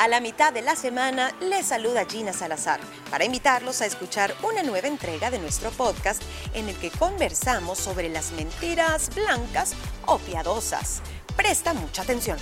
A 0.00 0.08
la 0.08 0.18
mitad 0.18 0.50
de 0.50 0.62
la 0.62 0.76
semana 0.76 1.30
les 1.42 1.66
saluda 1.66 2.06
Gina 2.06 2.32
Salazar 2.32 2.80
para 3.10 3.26
invitarlos 3.26 3.82
a 3.82 3.84
escuchar 3.84 4.34
una 4.42 4.62
nueva 4.62 4.88
entrega 4.88 5.30
de 5.30 5.38
nuestro 5.38 5.70
podcast 5.72 6.22
en 6.54 6.70
el 6.70 6.76
que 6.76 6.90
conversamos 6.90 7.76
sobre 7.76 8.08
las 8.08 8.32
mentiras 8.32 9.14
blancas 9.14 9.74
o 10.06 10.16
piadosas. 10.16 11.02
Presta 11.36 11.74
mucha 11.74 12.00
atención. 12.00 12.38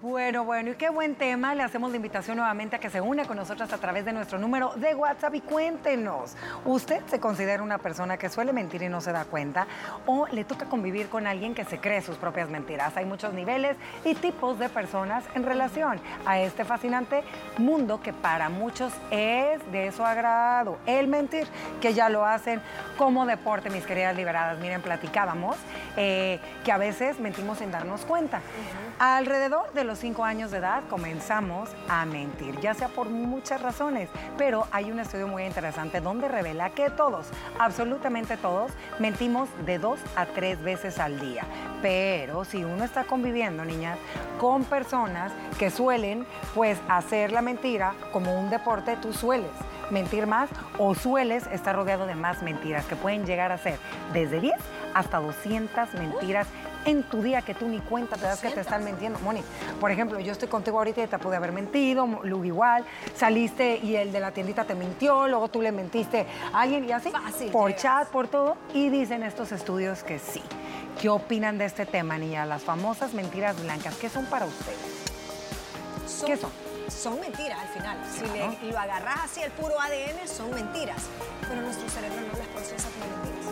Bueno, 0.00 0.44
bueno, 0.44 0.70
y 0.70 0.74
qué 0.76 0.90
buen 0.90 1.16
tema. 1.16 1.56
Le 1.56 1.64
hacemos 1.64 1.90
la 1.90 1.96
invitación 1.96 2.36
nuevamente 2.36 2.76
a 2.76 2.78
que 2.78 2.88
se 2.88 3.00
une 3.00 3.26
con 3.26 3.36
nosotros 3.36 3.72
a 3.72 3.78
través 3.78 4.04
de 4.04 4.12
nuestro 4.12 4.38
número 4.38 4.72
de 4.76 4.94
WhatsApp 4.94 5.34
y 5.34 5.40
cuéntenos. 5.40 6.36
¿Usted 6.64 7.02
se 7.06 7.18
considera 7.18 7.64
una 7.64 7.78
persona 7.78 8.16
que 8.16 8.28
suele 8.28 8.52
mentir 8.52 8.80
y 8.82 8.88
no 8.88 9.00
se 9.00 9.10
da 9.10 9.24
cuenta? 9.24 9.66
¿O 10.06 10.28
le 10.28 10.44
toca 10.44 10.66
convivir 10.66 11.08
con 11.08 11.26
alguien 11.26 11.52
que 11.52 11.64
se 11.64 11.80
cree 11.80 12.00
sus 12.00 12.16
propias 12.16 12.48
mentiras? 12.48 12.96
Hay 12.96 13.06
muchos 13.06 13.34
niveles 13.34 13.76
y 14.04 14.14
tipos 14.14 14.56
de 14.60 14.68
personas 14.68 15.24
en 15.34 15.42
relación 15.42 16.00
a 16.24 16.38
este 16.38 16.64
fascinante 16.64 17.24
mundo 17.56 18.00
que 18.00 18.12
para 18.12 18.50
muchos 18.50 18.92
es 19.10 19.60
de 19.72 19.90
su 19.90 20.04
agrado. 20.04 20.78
El 20.86 21.08
mentir, 21.08 21.48
que 21.80 21.92
ya 21.92 22.08
lo 22.08 22.24
hacen 22.24 22.62
como 22.96 23.26
deporte, 23.26 23.68
mis 23.68 23.84
queridas 23.84 24.14
liberadas. 24.14 24.60
Miren, 24.60 24.80
platicábamos 24.80 25.56
eh, 25.96 26.38
que 26.64 26.70
a 26.70 26.78
veces 26.78 27.18
mentimos 27.18 27.58
sin 27.58 27.72
darnos 27.72 28.04
cuenta. 28.04 28.40
Alrededor 29.00 29.72
de 29.74 29.84
los 29.84 30.00
cinco 30.00 30.24
años 30.24 30.50
de 30.50 30.58
edad 30.58 30.82
comenzamos 30.90 31.70
a 31.88 32.04
mentir, 32.04 32.58
ya 32.58 32.74
sea 32.74 32.88
por 32.88 33.08
muchas 33.08 33.62
razones, 33.62 34.08
pero 34.36 34.66
hay 34.72 34.90
un 34.90 34.98
estudio 34.98 35.28
muy 35.28 35.44
interesante 35.44 36.00
donde 36.00 36.26
revela 36.26 36.70
que 36.70 36.90
todos, 36.90 37.28
absolutamente 37.60 38.36
todos, 38.36 38.72
mentimos 38.98 39.48
de 39.64 39.78
dos 39.78 40.00
a 40.16 40.26
tres 40.26 40.60
veces 40.64 40.98
al 40.98 41.20
día. 41.20 41.44
Pero 41.80 42.44
si 42.44 42.64
uno 42.64 42.82
está 42.82 43.04
conviviendo, 43.04 43.64
niñas, 43.64 44.00
con 44.40 44.64
personas 44.64 45.30
que 45.60 45.70
suelen 45.70 46.26
pues 46.56 46.76
hacer 46.88 47.30
la 47.30 47.40
mentira 47.40 47.94
como 48.12 48.36
un 48.36 48.50
deporte, 48.50 48.96
tú 48.96 49.12
sueles 49.12 49.52
mentir 49.90 50.26
más 50.26 50.50
o 50.76 50.96
sueles 50.96 51.46
estar 51.46 51.76
rodeado 51.76 52.06
de 52.06 52.16
más 52.16 52.42
mentiras 52.42 52.84
que 52.86 52.96
pueden 52.96 53.24
llegar 53.24 53.52
a 53.52 53.58
ser 53.58 53.78
desde 54.12 54.40
10 54.40 54.54
hasta 54.94 55.18
200 55.18 55.94
mentiras 55.94 56.46
en 56.84 57.02
tu 57.02 57.22
día 57.22 57.42
que 57.42 57.54
tú 57.54 57.66
ni 57.66 57.80
cuenta 57.80 58.16
te 58.16 58.22
das 58.22 58.40
que 58.40 58.50
te 58.50 58.60
están 58.60 58.84
mintiendo. 58.84 59.18
Moni, 59.20 59.42
por 59.80 59.90
ejemplo, 59.90 60.18
yo 60.20 60.32
estoy 60.32 60.48
contigo 60.48 60.78
ahorita 60.78 61.02
y 61.02 61.06
te 61.06 61.18
pude 61.18 61.36
haber 61.36 61.52
mentido, 61.52 62.06
Lugo 62.22 62.44
igual, 62.44 62.84
saliste 63.14 63.76
y 63.76 63.96
el 63.96 64.12
de 64.12 64.20
la 64.20 64.32
tiendita 64.32 64.64
te 64.64 64.74
mintió, 64.74 65.28
luego 65.28 65.48
tú 65.48 65.62
le 65.62 65.72
mentiste 65.72 66.26
a 66.52 66.60
alguien 66.60 66.88
y 66.88 66.92
así, 66.92 67.10
por 67.52 67.74
chat, 67.76 68.08
por 68.08 68.28
todo, 68.28 68.56
y 68.72 68.88
dicen 68.88 69.22
estos 69.22 69.52
estudios 69.52 70.02
que 70.02 70.18
sí. 70.18 70.42
¿Qué 71.00 71.08
opinan 71.08 71.58
de 71.58 71.64
este 71.64 71.86
tema, 71.86 72.18
niña? 72.18 72.44
Las 72.44 72.62
famosas 72.62 73.14
mentiras 73.14 73.60
blancas, 73.62 73.94
¿qué 73.96 74.08
son 74.08 74.26
para 74.26 74.46
ustedes? 74.46 74.78
¿Qué 76.26 76.36
son? 76.36 76.50
Son 76.88 77.20
mentiras 77.20 77.60
al 77.60 77.68
final. 77.68 77.98
Si 78.60 78.70
lo 78.70 78.78
agarras 78.78 79.20
así, 79.24 79.42
el 79.42 79.52
puro 79.52 79.78
ADN, 79.78 80.26
son 80.26 80.50
mentiras. 80.52 81.02
Pero 81.48 81.60
nuestro 81.60 81.88
cerebro 81.88 82.20
no 82.20 82.38
las 82.38 82.48
procesa 82.48 82.88
como 82.90 83.06
mentiras. 83.22 83.47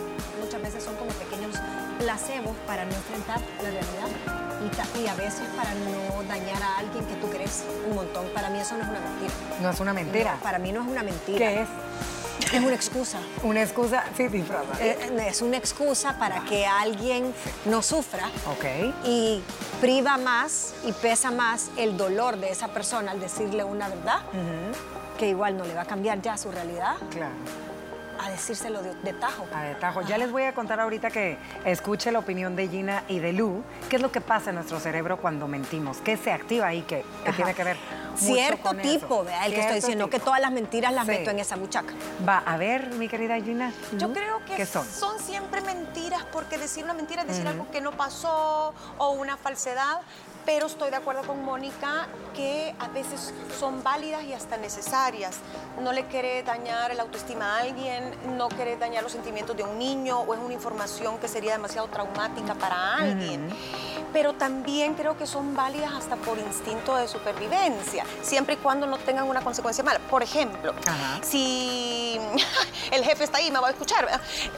Placebos 2.07 2.55
para 2.65 2.85
no 2.85 2.95
enfrentar 2.95 3.41
la 3.61 3.69
realidad 3.69 4.07
y, 4.97 5.07
a 5.07 5.13
veces 5.15 5.43
para 5.57 5.73
no 5.73 6.23
dañar 6.23 6.63
a 6.63 6.77
alguien 6.77 7.05
que 7.05 7.15
tú 7.15 7.29
crees 7.29 7.65
un 7.85 7.95
montón. 7.95 8.27
Para 8.33 8.49
mí 8.49 8.59
eso 8.59 8.77
no 8.77 8.83
es 8.83 8.89
una 8.89 8.99
mentira. 9.01 9.33
No 9.61 9.69
es 9.69 9.79
una 9.81 9.93
mentira. 9.93 10.39
para 10.41 10.57
mí 10.57 10.71
no 10.71 10.83
es 10.83 10.87
una 10.87 11.03
mentira. 11.03 11.37
¿Qué 11.37 11.61
es? 11.63 11.67
Es 12.53 12.63
una 12.63 12.75
excusa. 12.75 13.19
Una 13.43 13.61
excusa, 13.61 14.05
sí, 14.15 14.29
disfraza. 14.29 14.81
Eh, 14.81 15.27
es 15.27 15.41
una 15.41 15.57
excusa 15.57 16.17
para 16.17 16.45
que 16.45 16.65
alguien 16.65 17.33
no 17.65 17.81
sufra. 17.81 18.27
Ok. 18.51 18.95
Y 19.03 19.43
priva 19.81 20.17
más 20.17 20.75
y 20.85 20.93
pesa 20.93 21.29
más 21.29 21.71
el 21.75 21.97
dolor 21.97 22.37
de 22.37 22.51
esa 22.51 22.69
persona 22.69 23.11
al 23.11 23.19
decirle 23.19 23.65
una 23.65 23.89
verdad, 23.89 24.21
que 25.19 25.27
igual 25.27 25.57
no 25.57 25.65
le 25.65 25.73
va 25.73 25.81
a 25.81 25.85
cambiar 25.85 26.21
ya 26.21 26.37
su 26.37 26.51
realidad. 26.51 26.95
Claro 27.09 27.66
a 28.27 28.31
decírselo 28.31 28.81
de, 28.81 29.13
tajo. 29.13 29.47
A 29.53 29.63
de 29.63 29.75
tajo. 29.75 30.01
Ya 30.01 30.17
les 30.17 30.31
voy 30.31 30.43
a 30.43 30.53
contar 30.53 30.79
ahorita 30.79 31.09
que 31.09 31.37
escuche 31.65 32.11
la 32.11 32.19
opinión 32.19 32.55
de 32.55 32.67
Gina 32.67 33.03
y 33.07 33.19
de 33.19 33.33
Lu, 33.33 33.63
qué 33.89 33.95
es 33.95 34.01
lo 34.01 34.11
que 34.11 34.21
pasa 34.21 34.49
en 34.49 34.55
nuestro 34.55 34.79
cerebro 34.79 35.17
cuando 35.17 35.47
mentimos, 35.47 35.97
qué 35.99 36.17
se 36.17 36.31
activa 36.31 36.67
ahí 36.67 36.81
que, 36.81 37.05
tiene 37.35 37.53
que 37.53 37.63
ver. 37.63 37.77
Cierto 38.15 38.73
tipo, 38.73 39.23
vea, 39.23 39.45
el 39.45 39.53
que 39.53 39.59
estoy 39.61 39.75
diciendo, 39.75 40.09
que 40.09 40.19
todas 40.19 40.41
las 40.41 40.51
mentiras 40.51 40.93
las 40.93 41.05
meto 41.07 41.29
en 41.29 41.39
esa 41.39 41.55
buchaca. 41.55 41.93
Va, 42.27 42.39
a 42.39 42.57
ver, 42.57 42.93
mi 42.95 43.07
querida 43.07 43.39
Gina. 43.39 43.71
Yo 43.97 44.11
creo 44.11 44.43
que 44.45 44.65
son? 44.65 44.85
son? 44.85 45.17
siempre 45.19 45.61
mentiras, 45.61 46.23
porque 46.31 46.57
decir 46.57 46.83
una 46.83 46.93
mentira 46.93 47.21
es 47.23 47.29
decir 47.29 47.47
algo 47.47 47.69
que 47.71 47.81
no 47.81 47.91
pasó 47.91 48.73
o 48.97 49.09
una 49.11 49.37
falsedad, 49.37 50.01
pero 50.47 50.67
estoy 50.67 50.89
de 50.91 50.95
acuerdo 50.95 51.23
con 51.23 51.43
Mónica 51.43 52.07
que 52.33 52.73
a 52.79 52.87
veces 52.87 53.33
son 53.59 53.83
válidas 53.83 54.23
y 54.23 54.31
hasta 54.31 54.55
necesarias. 54.55 55.35
No 55.83 55.91
le 55.91 56.05
quiere 56.05 56.41
dañar 56.41 56.95
la 56.95 57.03
autoestima 57.03 57.57
a 57.57 57.59
alguien, 57.63 58.15
no 58.37 58.47
quiere 58.47 58.77
dañar 58.77 59.03
los 59.03 59.11
sentimientos 59.11 59.57
de 59.57 59.63
un 59.63 59.77
niño 59.77 60.21
o 60.21 60.33
es 60.33 60.39
una 60.39 60.53
información 60.53 61.17
que 61.17 61.27
sería 61.27 61.51
demasiado 61.51 61.89
traumática 61.89 62.55
para 62.55 62.95
alguien. 62.95 63.49
Pero 64.13 64.35
también 64.35 64.93
creo 64.93 65.17
que 65.17 65.27
son 65.27 65.53
válidas 65.53 65.91
hasta 65.91 66.15
por 66.15 66.37
instinto 66.37 66.95
de 66.95 67.09
supervivencia, 67.09 68.05
siempre 68.21 68.53
y 68.53 68.57
cuando 68.57 68.87
no 68.87 68.97
tengan 68.99 69.27
una 69.27 69.41
consecuencia 69.41 69.83
mala. 69.83 69.99
Por 69.99 70.23
ejemplo, 70.23 70.73
si 71.23 72.17
el 72.91 73.03
jefe 73.03 73.25
está 73.25 73.39
ahí, 73.39 73.51
me 73.51 73.59
va 73.59 73.67
a 73.67 73.71
escuchar. 73.71 74.07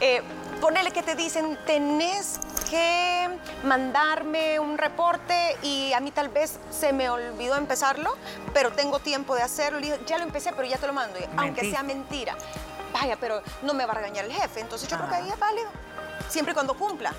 Eh, 0.00 0.22
ponele 0.60 0.92
que 0.92 1.02
te 1.02 1.16
dicen, 1.16 1.58
tenés 1.66 2.38
que 2.70 3.28
mandarme 3.64 4.60
un 4.60 4.78
reporte 4.78 5.56
y 5.62 5.92
a 5.92 6.00
mí 6.00 6.12
tal 6.12 6.28
vez 6.28 6.60
se 6.70 6.92
me 6.92 7.10
olvidó 7.10 7.56
empezarlo, 7.56 8.16
pero 8.54 8.70
tengo 8.70 9.00
tiempo 9.00 9.34
de 9.34 9.42
hacerlo. 9.42 9.80
ya 10.06 10.18
lo 10.18 10.24
empecé, 10.24 10.52
pero 10.52 10.68
ya 10.68 10.78
te 10.78 10.86
lo 10.86 10.92
mando, 10.92 11.18
aunque 11.36 11.68
sea 11.70 11.82
mentira. 11.82 12.36
Vaya, 12.92 13.16
pero 13.20 13.42
no 13.62 13.74
me 13.74 13.84
va 13.84 13.92
a 13.92 13.96
regañar 13.96 14.24
el 14.24 14.32
jefe. 14.32 14.60
Entonces 14.60 14.88
yo 14.88 14.96
creo 14.96 15.08
que 15.08 15.16
ahí 15.16 15.28
es 15.28 15.38
válido, 15.38 15.68
siempre 16.28 16.52
y 16.52 16.54
cuando 16.54 16.74
cumpla. 16.74 17.12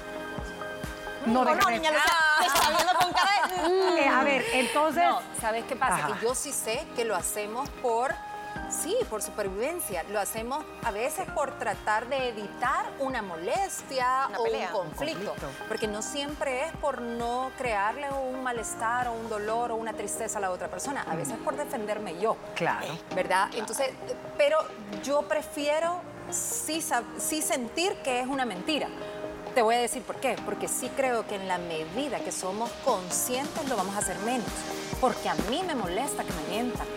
No, 1.26 1.46
no, 1.46 1.70
niña, 1.70 1.92
ah. 1.96 2.44
está 2.44 2.70
viendo 2.72 2.94
con 2.94 3.14
cara 3.14 3.48
de... 3.48 4.02
Eh, 4.02 4.08
a 4.08 4.24
ver, 4.24 4.44
entonces... 4.54 5.04
¿sabes 5.40 5.66
qué 5.66 5.76
pasa? 5.76 6.08
Que 6.08 6.26
yo 6.26 6.34
sí 6.34 6.52
sé 6.52 6.88
que 6.96 7.06
lo 7.06 7.16
hacemos 7.16 7.70
por 7.82 8.16
Sí, 8.70 8.96
por 9.10 9.22
supervivencia. 9.22 10.04
Lo 10.04 10.20
hacemos 10.20 10.64
a 10.84 10.92
veces 10.92 11.30
por 11.32 11.58
tratar 11.60 12.08
de 12.08 12.30
evitar 12.30 12.86
una 13.00 13.22
molestia 13.22 14.30
o 14.38 14.44
un 14.44 14.68
conflicto, 14.72 15.34
Porque 15.68 15.88
no 15.88 16.02
siempre 16.02 16.66
es 16.66 16.72
por 16.78 17.02
no 17.02 17.52
crearle 17.58 18.10
un 18.12 18.42
malestar 18.44 19.10
o 19.10 19.14
un 19.14 19.30
dolor 19.30 19.72
o 19.72 19.76
una 19.76 19.94
tristeza 19.94 20.38
a 20.38 20.42
la 20.42 20.52
otra 20.52 20.70
persona. 20.70 21.06
A 21.10 21.16
veces 21.16 21.34
es 21.34 21.40
por 21.40 21.56
defenderme 21.58 22.20
yo. 22.20 22.38
Claro. 22.56 22.88
¿Verdad? 23.14 23.50
Entonces, 23.54 23.90
pero 24.38 24.58
yo 25.04 25.24
prefiero 25.24 26.02
sí, 26.30 26.84
sí 27.18 27.42
sentir 27.42 27.96
que 28.04 28.22
es 28.22 28.28
una 28.28 28.46
mentira. 28.46 28.88
Te 29.54 29.62
voy 29.62 29.76
a 29.76 29.80
decir 29.80 30.02
por 30.02 30.16
qué. 30.18 30.38
Porque 30.46 30.70
sí 30.70 30.90
creo 30.96 31.28
que 31.28 31.36
en 31.36 31.48
la 31.50 31.58
medida 31.58 32.20
que 32.20 32.32
somos 32.32 32.72
conscientes 32.86 33.68
lo 33.68 33.76
vamos 33.76 33.96
a 33.96 34.00
hacer 34.00 34.18
menos. 34.20 34.48
Porque 35.02 35.28
a 35.28 35.36
mí 35.50 35.62
me 35.68 35.76
molesta 35.76 36.24
que 36.24 36.32
me 36.32 36.44
mientan 36.50 36.88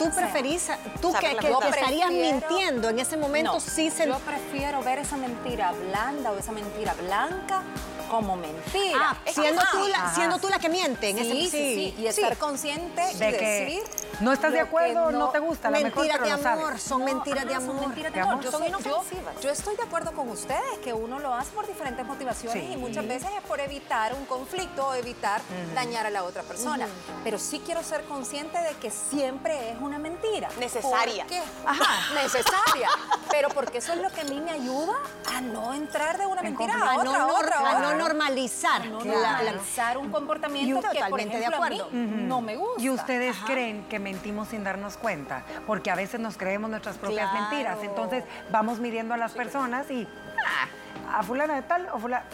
tú 0.00 0.10
preferís, 0.14 0.68
tú 1.00 1.12
que, 1.12 1.36
estarías 1.68 2.10
mintiendo 2.10 2.88
en 2.88 2.98
ese 2.98 3.16
momento, 3.16 3.60
sí 3.60 3.90
se... 3.90 4.06
Yo 4.06 4.18
prefiero 4.20 4.82
ver 4.82 4.98
esa 4.98 5.16
mentira 5.16 5.72
blanda 5.72 6.32
o 6.32 6.38
esa 6.38 6.52
mentira 6.52 6.94
blanca 6.94 7.62
como 8.10 8.36
mentira. 8.36 8.98
Ah, 8.98 9.16
siendo, 9.26 9.62
tú 9.70 9.86
la, 9.88 10.14
siendo 10.14 10.38
tú 10.38 10.48
la 10.48 10.58
que 10.58 10.68
miente 10.68 11.10
en 11.10 11.18
sí, 11.18 11.46
ese 11.46 11.50
sí, 11.50 11.74
sí, 11.96 12.02
y 12.02 12.06
estar 12.06 12.36
consciente 12.38 13.02
de 13.02 13.28
y 13.28 13.32
que 13.32 13.46
decir 13.46 13.82
no 14.20 14.32
estás 14.32 14.52
de 14.52 14.60
acuerdo, 14.60 15.10
no, 15.10 15.28
te 15.30 15.38
gusta, 15.38 15.70
la 15.70 15.80
mentiras 15.80 16.20
de 16.20 16.30
amor, 16.30 16.78
son 16.78 17.04
mentiras 17.04 17.46
de 17.46 17.54
amor. 17.54 17.76
Son 17.76 17.80
mentiras 17.80 18.12
de 18.12 18.20
amor. 18.20 18.42
Yo, 18.42 18.50
soy, 18.50 18.72
yo, 19.42 19.50
estoy 19.50 19.76
de 19.76 19.82
acuerdo 19.82 20.12
con 20.12 20.28
ustedes 20.28 20.78
que 20.82 20.92
uno 20.92 21.18
lo 21.18 21.34
hace 21.34 21.50
por 21.52 21.66
diferentes 21.66 22.04
motivaciones 22.06 22.70
y 22.70 22.76
muchas 22.76 23.06
veces 23.06 23.30
es 23.36 23.42
por 23.42 23.60
evitar 23.60 24.14
un 24.14 24.24
conflicto 24.26 24.88
o 24.88 24.94
evitar 24.94 25.40
dañar 25.74 26.06
a 26.06 26.10
la 26.10 26.24
otra 26.24 26.42
persona. 26.42 26.86
Pero 27.24 27.38
sí 27.38 27.62
quiero 27.64 27.82
ser 27.82 28.04
consciente 28.04 28.58
de 28.58 28.74
que 28.74 28.90
siempre 28.90 29.70
es 29.70 29.80
una 29.80 29.98
mentira. 29.98 30.48
Necesaria. 30.58 31.26
Ajá, 31.64 32.14
necesaria. 32.22 32.88
Pero 33.30 33.48
porque 33.50 33.78
eso 33.78 33.92
es 33.92 34.00
lo 34.00 34.10
que 34.10 34.22
a 34.22 34.24
mí 34.24 34.40
me 34.40 34.50
ayuda 34.50 34.94
a 35.34 35.40
no 35.40 35.74
entrar 35.74 36.18
de 36.18 36.26
una 36.26 36.42
mentira 36.42 36.74
a 36.74 36.98
otra, 36.98 37.22
a, 37.22 37.26
otra, 37.26 37.70
a 37.70 37.80
no 37.80 37.94
normalizar. 37.94 38.86
no 38.86 39.04
normalizar 39.04 39.98
un 39.98 40.10
comportamiento 40.10 40.88
que, 40.90 41.00
por 41.08 41.20
ejemplo, 41.20 41.38
de 41.38 41.46
acuerdo. 41.46 41.84
A 41.84 41.90
mí 41.90 42.24
no 42.26 42.40
me 42.40 42.56
gusta. 42.56 42.82
¿Y 42.82 42.90
ustedes 42.90 43.36
creen 43.46 43.84
que 43.88 43.98
mentimos 44.10 44.48
sin 44.48 44.64
darnos 44.64 44.96
cuenta? 44.96 45.44
Porque 45.66 45.90
a 45.90 45.94
veces 45.94 46.20
nos 46.20 46.36
creemos 46.36 46.68
nuestras 46.68 46.98
propias 46.98 47.32
mentiras. 47.32 47.78
Entonces 47.82 48.24
vamos 48.50 48.80
midiendo 48.80 49.14
a 49.14 49.16
las 49.16 49.32
personas 49.32 49.90
y 49.90 50.06
ah, 50.46 51.18
a 51.18 51.22
fulana 51.22 51.54
de 51.54 51.62
tal 51.62 51.88
o 51.92 51.98
fulana 51.98 52.24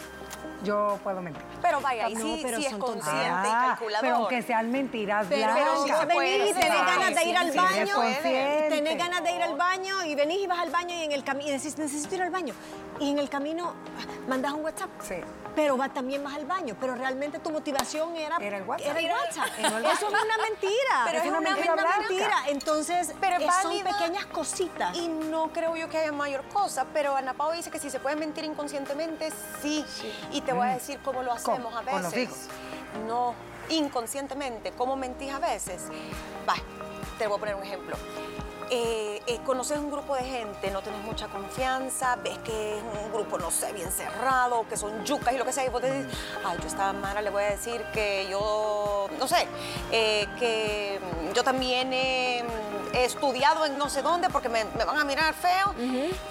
yo 0.63 0.99
puedo 1.03 1.21
mentir. 1.21 1.41
Pero 1.61 1.81
vaya, 1.81 2.09
y 2.09 2.15
No, 2.15 2.21
sí, 2.21 2.39
pero 2.43 2.57
sí 2.57 2.65
es 2.65 2.75
consciente 2.75 3.11
y 3.47 3.51
Ah, 3.51 3.65
calculador. 3.69 4.01
pero 4.01 4.15
aunque 4.17 4.41
sean 4.41 4.71
mentiras 4.71 5.25
Pero, 5.29 5.53
blancas. 5.53 5.83
sí 5.83 5.89
se 5.99 6.07
puede, 6.07 6.31
venís 6.37 6.43
y 6.49 6.53
sí 6.53 6.59
tenés 6.59 6.85
ganas 6.85 7.15
de 7.15 7.23
ir 7.25 7.37
al 7.37 7.51
sí, 7.51 7.57
baño. 7.57 7.95
sí. 8.23 8.69
Tenés 8.69 8.97
ganas 8.97 9.23
de 9.23 9.31
ir 9.31 9.41
al 9.43 9.55
baño 9.55 10.05
y 10.05 10.15
venís 10.15 10.41
y 10.43 10.47
vas 10.47 10.59
al 10.59 10.69
baño 10.71 10.95
y 10.95 11.03
en 11.03 11.11
el 11.11 11.23
camino 11.23 11.49
y 11.49 11.53
decís, 11.53 11.77
necesito 11.77 12.15
ir 12.15 12.21
al 12.23 12.31
baño. 12.31 12.53
Y 12.99 13.11
en 13.11 13.19
el 13.19 13.29
camino 13.29 13.73
ah, 13.99 14.11
mandas 14.27 14.53
un 14.53 14.63
WhatsApp. 14.63 14.89
Sí. 15.01 15.15
Pero 15.55 15.75
va, 15.77 15.89
también 15.89 16.23
vas 16.23 16.35
al 16.35 16.45
baño. 16.45 16.75
Pero 16.79 16.95
realmente 16.95 17.39
tu 17.39 17.49
motivación 17.51 18.15
era, 18.15 18.37
Era 18.37 18.57
el 18.57 18.63
WhatsApp. 18.63 18.87
Era 18.89 18.99
el 18.99 19.11
WhatsApp. 19.11 19.47
Era 19.59 19.77
el 19.77 19.85
Eso 19.85 20.07
es 20.07 20.13
una 20.23 20.37
mentira. 20.43 21.03
Pero 21.05 21.17
es 21.17 21.23
es 21.25 21.29
una, 21.31 21.39
una 21.73 21.97
mentira. 21.97 22.35
Entonces, 22.47 23.13
Pero 23.19 23.37
son 23.61 23.73
pequeñas 23.83 24.25
cositas. 24.27 24.95
Y 24.97 25.07
no 25.07 25.49
creo 25.53 25.75
yo 25.75 25.89
que 25.89 25.97
haya 25.97 26.11
mayor 26.11 26.43
cosa, 26.49 26.85
pero 26.93 27.15
Ana 27.15 27.33
Pao 27.33 27.51
dice 27.53 27.71
que 27.71 27.79
si 27.79 27.89
se 27.89 27.99
puede 27.99 28.15
mentir 28.15 28.43
inconscientemente, 28.45 29.31
sí. 29.61 29.83
Y 30.31 30.41
te 30.47 30.53
voy 30.53 30.67
a 30.67 30.73
decir 30.73 30.99
cómo 31.03 31.23
lo 31.23 31.33
hacemos 31.33 31.59
¿Cómo? 31.61 31.77
a 31.77 31.81
veces. 31.81 31.93
Con 31.93 32.03
los 32.03 32.17
hijos. 32.17 32.37
No, 33.05 33.33
inconscientemente. 33.69 34.71
¿Cómo 34.71 34.95
mentís 34.95 35.31
a 35.31 35.39
veces? 35.39 35.83
Va, 36.47 36.55
te 37.17 37.27
voy 37.27 37.35
a 37.37 37.39
poner 37.39 37.55
un 37.55 37.63
ejemplo. 37.63 37.97
Eh, 38.69 39.21
eh, 39.27 39.39
conoces 39.45 39.77
un 39.77 39.89
grupo 39.89 40.13
de 40.15 40.23
gente, 40.23 40.69
no 40.71 40.81
tenés 40.81 41.01
mucha 41.01 41.27
confianza, 41.27 42.17
ves 42.17 42.37
que 42.39 42.77
es 42.77 42.83
un 42.83 43.13
grupo, 43.13 43.37
no 43.37 43.49
sé, 43.49 43.71
bien 43.71 43.89
cerrado, 43.89 44.65
que 44.67 44.75
son 44.75 45.05
yucas 45.05 45.33
y 45.33 45.37
lo 45.37 45.45
que 45.45 45.53
sea, 45.53 45.65
y 45.65 45.69
vos 45.69 45.79
te 45.79 45.89
dices, 45.89 46.13
ay, 46.43 46.57
yo 46.57 46.65
a 46.65 46.67
esta 46.67 46.91
Mara 46.91 47.21
le 47.21 47.29
voy 47.29 47.43
a 47.43 47.51
decir 47.51 47.81
que 47.93 48.27
yo, 48.29 49.07
no 49.17 49.25
sé, 49.25 49.47
eh, 49.89 50.27
que 50.37 50.99
yo 51.33 51.45
también 51.45 51.93
estudiado 53.05 53.65
en 53.65 53.77
no 53.77 53.89
sé 53.89 54.01
dónde 54.01 54.29
porque 54.29 54.49
me, 54.49 54.65
me 54.77 54.83
van 54.85 54.97
a 54.97 55.03
mirar 55.03 55.33
feo 55.33 55.73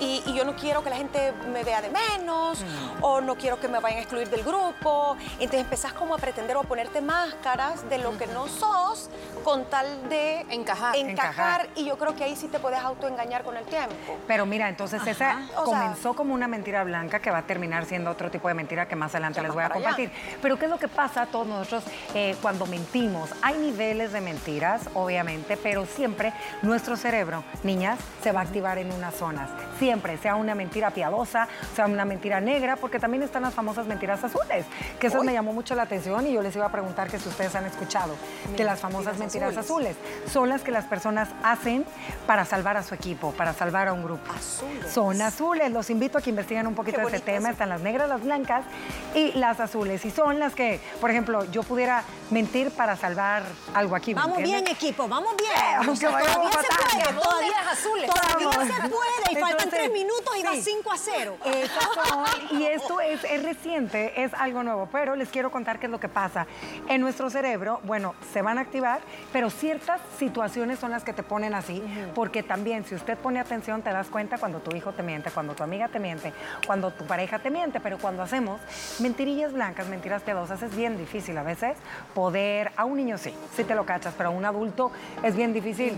y, 0.00 0.22
y 0.26 0.34
yo 0.34 0.44
no 0.44 0.54
quiero 0.56 0.82
que 0.82 0.90
la 0.90 0.96
gente 0.96 1.32
me 1.52 1.64
vea 1.64 1.80
de 1.82 1.90
menos 1.90 2.64
o 3.00 3.20
no 3.20 3.36
quiero 3.36 3.58
que 3.60 3.68
me 3.68 3.78
vayan 3.80 3.98
a 3.98 4.02
excluir 4.02 4.28
del 4.30 4.42
grupo. 4.42 5.16
Entonces 5.32 5.60
empezás 5.60 5.92
como 5.92 6.14
a 6.14 6.18
pretender 6.18 6.56
o 6.56 6.60
a 6.60 6.64
ponerte 6.64 7.00
máscaras 7.00 7.88
de 7.88 7.98
lo 7.98 8.16
que 8.18 8.26
no 8.26 8.48
sos 8.48 9.08
con 9.44 9.64
tal 9.66 10.08
de 10.08 10.40
Encajar. 10.50 10.96
encajar, 10.96 10.96
Encajar. 10.96 11.68
y 11.76 11.84
yo 11.84 11.96
creo 11.98 12.14
que 12.16 12.24
ahí 12.24 12.34
sí 12.36 12.48
te 12.48 12.58
puedes 12.58 12.78
autoengañar 12.80 13.44
con 13.44 13.56
el 13.56 13.64
tiempo. 13.64 13.94
Pero 14.26 14.46
mira, 14.46 14.68
entonces 14.68 15.00
esa 15.06 15.40
o 15.56 15.64
sea- 15.66 15.80
comenzó 15.80 16.14
como 16.14 16.34
una 16.34 16.48
mentira 16.48 16.82
blanca 16.84 17.20
que 17.20 17.30
va 17.30 17.38
a 17.38 17.42
terminar 17.46 17.84
siendo 17.84 18.10
otro 18.10 18.30
tipo 18.30 18.48
de 18.48 18.54
mentira 18.54 18.88
que 18.88 18.96
más 18.96 19.14
adelante 19.14 19.40
les 19.42 19.52
voy 19.52 19.62
a 19.62 19.66
allá. 19.66 19.74
compartir. 19.74 20.10
Pero 20.42 20.58
¿qué 20.58 20.64
es 20.64 20.70
lo 20.70 20.78
que 20.78 20.88
pasa 20.88 21.22
a 21.22 21.26
todos 21.26 21.46
nosotros 21.46 21.84
eh, 22.14 22.36
cuando 22.42 22.66
mentimos? 22.66 23.30
Hay 23.42 23.56
niveles 23.58 24.12
de 24.12 24.20
mentiras, 24.20 24.82
obviamente, 24.94 25.56
pero 25.56 25.86
siempre 25.86 26.32
nuestro 26.62 26.96
cerebro, 26.96 27.44
niñas, 27.62 27.98
se 28.22 28.32
va 28.32 28.40
a 28.40 28.42
activar 28.44 28.78
en 28.78 28.92
unas 28.92 29.14
zonas. 29.14 29.50
Siempre, 29.78 30.16
sea 30.18 30.36
una 30.36 30.54
mentira 30.54 30.90
piadosa, 30.90 31.48
sea 31.74 31.86
una 31.86 32.04
mentira 32.04 32.40
negra, 32.40 32.76
porque 32.76 32.98
también 32.98 33.22
están 33.22 33.42
las 33.42 33.54
famosas 33.54 33.86
mentiras 33.86 34.22
azules, 34.24 34.64
que 34.98 35.08
eso 35.08 35.22
me 35.22 35.32
llamó 35.32 35.52
mucho 35.52 35.74
la 35.74 35.82
atención 35.82 36.26
y 36.26 36.32
yo 36.32 36.42
les 36.42 36.54
iba 36.56 36.66
a 36.66 36.72
preguntar 36.72 37.08
que 37.10 37.18
si 37.18 37.28
ustedes 37.28 37.54
han 37.54 37.66
escuchado 37.66 38.14
de 38.56 38.64
las 38.64 38.80
famosas 38.80 39.18
mentiras 39.18 39.56
azules. 39.56 39.96
Son 40.30 40.48
las 40.48 40.62
que 40.62 40.70
las 40.70 40.84
personas 40.84 41.28
hacen 41.42 41.84
para 42.26 42.44
salvar 42.44 42.76
a 42.76 42.82
su 42.82 42.94
equipo, 42.94 43.32
para 43.32 43.52
salvar 43.52 43.88
a 43.88 43.92
un 43.92 44.02
grupo. 44.02 44.32
Azules. 44.32 44.92
Son 44.92 45.20
azules. 45.20 45.70
Los 45.70 45.90
invito 45.90 46.18
a 46.18 46.22
que 46.22 46.30
investiguen 46.30 46.66
un 46.66 46.74
poquito 46.74 46.98
de 46.98 47.04
bonito 47.04 47.24
tema. 47.24 47.50
Están 47.50 47.68
las 47.68 47.80
negras, 47.80 48.08
las 48.08 48.22
blancas 48.22 48.64
y 49.14 49.32
las 49.32 49.60
azules. 49.60 50.04
Y 50.04 50.10
son 50.10 50.38
las 50.38 50.54
que, 50.54 50.80
por 51.00 51.10
ejemplo, 51.10 51.44
yo 51.46 51.62
pudiera 51.62 52.02
mentir 52.30 52.70
para 52.70 52.96
salvar 52.96 53.42
algo 53.74 53.96
aquí. 53.96 54.14
¿me 54.14 54.20
Vamos 54.20 54.38
bien, 54.38 54.66
equipo, 54.66 55.08
vamos 55.08 55.34
bien. 55.36 55.52
aunque 55.76 55.90
O 55.90 55.96
sea, 55.96 56.10
vayamos 56.10 56.50
todavía 56.50 56.60
se 56.60 56.68
puede, 56.68 57.04
¿Dónde 57.04 57.20
todavía, 57.20 57.50
las 57.64 57.78
azules? 57.78 58.10
todavía 58.10 58.74
se 58.74 58.88
puede 58.88 59.16
y 59.30 59.36
Entonces, 59.66 59.90
tres 59.90 59.92
minutos 59.92 60.36
y 60.38 60.42
va 60.42 60.52
sí. 60.52 60.62
5 60.62 60.92
a 60.92 60.96
0. 60.96 61.36
Esas 61.44 61.88
son, 61.94 62.58
y 62.58 62.66
esto 62.66 63.00
es, 63.00 63.24
es 63.24 63.42
reciente, 63.42 64.22
es 64.22 64.32
algo 64.34 64.62
nuevo, 64.62 64.88
pero 64.90 65.16
les 65.16 65.28
quiero 65.28 65.50
contar 65.50 65.78
qué 65.78 65.86
es 65.86 65.92
lo 65.92 66.00
que 66.00 66.08
pasa. 66.08 66.46
En 66.88 67.00
nuestro 67.00 67.30
cerebro, 67.30 67.80
bueno, 67.84 68.14
se 68.32 68.42
van 68.42 68.58
a 68.58 68.62
activar, 68.62 69.00
pero 69.32 69.50
ciertas 69.50 70.00
situaciones 70.18 70.78
son 70.78 70.90
las 70.90 71.04
que 71.04 71.12
te 71.12 71.22
ponen 71.22 71.54
así, 71.54 71.82
porque 72.14 72.42
también 72.42 72.84
si 72.84 72.94
usted 72.94 73.16
pone 73.18 73.40
atención 73.40 73.82
te 73.82 73.90
das 73.90 74.08
cuenta 74.08 74.38
cuando 74.38 74.60
tu 74.60 74.74
hijo 74.76 74.92
te 74.92 75.02
miente, 75.02 75.30
cuando 75.30 75.54
tu 75.54 75.62
amiga 75.62 75.88
te 75.88 75.98
miente, 75.98 76.32
cuando 76.66 76.90
tu 76.90 77.06
pareja 77.06 77.38
te 77.38 77.50
miente, 77.50 77.80
pero 77.80 77.98
cuando 77.98 78.22
hacemos 78.22 78.60
mentirillas 79.00 79.52
blancas, 79.52 79.88
mentiras 79.88 80.22
piadosas, 80.22 80.62
es 80.62 80.74
bien 80.76 80.96
difícil 80.96 81.36
a 81.38 81.42
veces 81.42 81.76
poder, 82.14 82.72
a 82.76 82.84
un 82.84 82.96
niño 82.96 83.18
sí, 83.18 83.34
sí 83.54 83.64
te 83.64 83.74
lo 83.74 83.84
cachas, 83.86 84.14
pero 84.16 84.30
a 84.30 84.32
un 84.32 84.44
adulto 84.44 84.90
es 85.22 85.36
bien 85.36 85.52
difícil. 85.52 85.96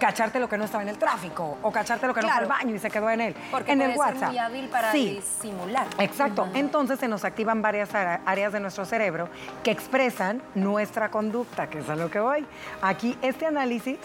Cacharte 0.00 0.38
lo 0.40 0.48
que 0.48 0.58
no 0.58 0.64
estaba 0.64 0.82
en 0.82 0.88
el 0.90 0.98
tráfico 0.98 1.56
o 1.62 1.72
cacharte 1.72 2.06
lo 2.06 2.14
que 2.14 2.20
no 2.22 2.28
fue 2.28 2.36
al 2.36 2.46
baño 2.46 2.74
y 2.74 2.78
se 2.78 2.90
quedó 2.90 3.08
en 3.10 3.20
él. 3.20 3.36
Porque 3.50 3.72
en 3.72 3.78
puede 3.78 3.92
el 3.92 3.98
ser 3.98 4.06
WhatsApp. 4.06 4.28
muy 4.28 4.38
hábil 4.38 4.68
para 4.68 4.92
Sí. 4.92 5.16
disimular. 5.16 5.86
Exacto. 5.98 6.48
Entonces 6.54 6.98
se 6.98 7.08
nos 7.08 7.24
activan 7.24 7.62
varias 7.62 7.94
áreas 7.94 8.52
de 8.52 8.60
nuestro 8.60 8.84
cerebro 8.84 9.28
que 9.62 9.70
expresan 9.70 10.42
nuestra 10.54 11.10
conducta, 11.10 11.68
que 11.68 11.78
es 11.78 11.88
a 11.88 11.96
lo 11.96 12.10
que 12.10 12.20
voy. 12.20 12.44
Aquí 12.82 13.16
este 13.22 13.46
análisis 13.46 13.98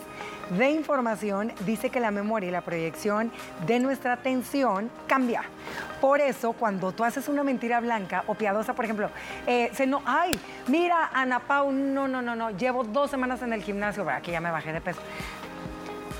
de 0.51 0.69
información 0.71 1.53
dice 1.65 1.89
que 1.89 1.99
la 1.99 2.11
memoria 2.11 2.49
y 2.49 2.51
la 2.51 2.61
proyección 2.61 3.31
de 3.65 3.79
nuestra 3.79 4.13
atención 4.13 4.89
cambia. 5.07 5.44
Por 6.01 6.19
eso, 6.19 6.53
cuando 6.53 6.91
tú 6.91 7.03
haces 7.05 7.27
una 7.29 7.44
mentira 7.44 7.79
blanca 7.79 8.23
o 8.27 8.33
piadosa, 8.33 8.73
por 8.73 8.85
ejemplo, 8.85 9.09
eh, 9.47 9.69
se 9.73 9.85
no, 9.87 10.01
ay, 10.05 10.31
mira, 10.67 11.09
Ana 11.13 11.39
Pau, 11.39 11.71
no, 11.71 12.07
no, 12.07 12.21
no, 12.21 12.35
no, 12.35 12.49
llevo 12.51 12.83
dos 12.83 13.09
semanas 13.11 13.41
en 13.44 13.53
el 13.53 13.61
gimnasio, 13.63 14.09
aquí 14.09 14.31
ya 14.31 14.41
me 14.41 14.51
bajé 14.51 14.73
de 14.73 14.81
peso. 14.81 14.99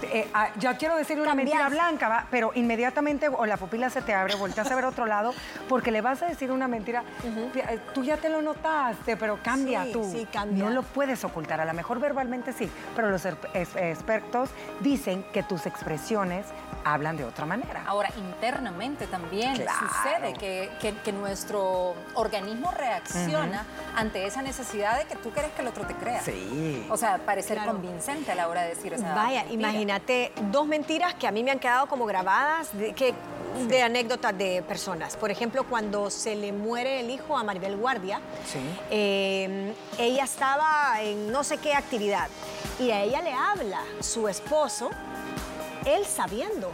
Eh, 0.04 0.28
ah, 0.34 0.50
ya 0.58 0.78
quiero 0.78 0.96
decir 0.96 1.18
una 1.20 1.30
Cambias. 1.30 1.46
mentira 1.48 1.70
blanca, 1.70 2.10
¿va? 2.10 2.28
pero 2.32 2.52
inmediatamente 2.56 3.28
o 3.30 3.46
la 3.46 3.58
pupila 3.58 3.90
se 3.90 4.02
te 4.02 4.14
abre, 4.14 4.36
volteas 4.36 4.70
a 4.72 4.76
ver 4.76 4.86
otro 4.86 5.06
lado, 5.06 5.34
porque 5.70 5.92
le 5.92 6.02
vas 6.02 6.22
a 6.24 6.28
decir 6.28 6.52
una 6.52 6.68
mentira. 6.68 7.04
Eh, 7.24 7.80
Tú 7.94 8.04
ya 8.04 8.18
te 8.18 8.30
lo 8.30 8.42
notaste, 8.42 9.18
pero 9.18 9.40
cambia 9.44 9.84
Sí, 9.86 9.92
tú. 9.94 10.04
sí, 10.12 10.28
cambia. 10.32 10.64
No 10.64 10.70
lo 10.70 10.84
puedes 10.84 11.24
ocultar, 11.24 11.60
a 11.62 11.66
lo 11.66 11.74
mejor 11.74 12.00
verbalmente 12.00 12.54
sí, 12.54 12.70
pero 12.96 13.10
los 13.10 13.26
er- 13.26 13.38
expertos 13.54 14.50
dicen 14.80 15.24
que 15.34 15.44
tus 15.44 15.66
expresiones 15.66 16.46
hablan 16.84 17.16
de 17.16 17.26
otra 17.26 17.46
manera. 17.46 17.84
Ahora, 17.86 18.10
internamente 18.18 19.06
también 19.06 19.54
Claro. 19.56 19.78
sucede 19.80 20.34
que, 20.34 20.72
que- 20.82 20.96
que 20.98 21.12
nuestro 21.12 21.94
organismo 22.16 22.72
reacciona 22.72 23.66
ante 23.96 24.26
esa 24.26 24.42
necesidad 24.42 24.98
de 24.98 25.06
que 25.06 25.16
tú 25.16 25.30
quieres 25.32 25.52
que 25.52 25.62
el 25.62 25.68
otro 25.68 25.86
te 25.86 25.94
crea. 25.94 26.22
Sí. 26.22 26.88
O 26.90 26.98
sea, 26.98 27.20
parecer 27.20 27.58
Claro. 27.58 27.74
convincente 27.74 28.32
a 28.32 28.36
la 28.36 28.48
hora 28.48 28.64
de 28.64 28.70
decir 28.70 28.94
esa 28.94 29.14
Vaya, 29.14 29.44
mentira. 29.44 29.70
imagínate 29.70 29.91
dos 30.52 30.68
mentiras 30.68 31.14
que 31.16 31.28
a 31.28 31.32
mí 31.32 31.44
me 31.44 31.52
han 31.52 31.60
quedado 31.60 31.88
como 31.88 32.06
grabadas 32.06 32.78
de, 32.78 32.94
que, 32.94 33.14
de 33.68 33.82
anécdotas 33.82 34.38
de 34.38 34.62
personas. 34.68 35.16
Por 35.18 35.32
ejemplo, 35.32 35.64
cuando 35.68 36.10
se 36.10 36.36
le 36.36 36.52
muere 36.52 37.00
el 37.02 37.10
hijo 37.10 37.38
a 37.38 37.44
Maribel 37.44 37.76
Guardia, 37.78 38.20
Sí. 38.46 38.60
eh, 38.90 39.74
ella 39.98 40.24
estaba 40.24 41.02
en 41.02 41.32
no 41.32 41.44
sé 41.44 41.58
qué 41.58 41.74
actividad 41.74 42.28
y 42.80 42.92
a 42.92 43.02
ella 43.04 43.22
le 43.22 43.34
habla 43.34 43.82
su 44.00 44.28
esposo, 44.28 44.90
él 45.86 46.06
sabiendo 46.06 46.70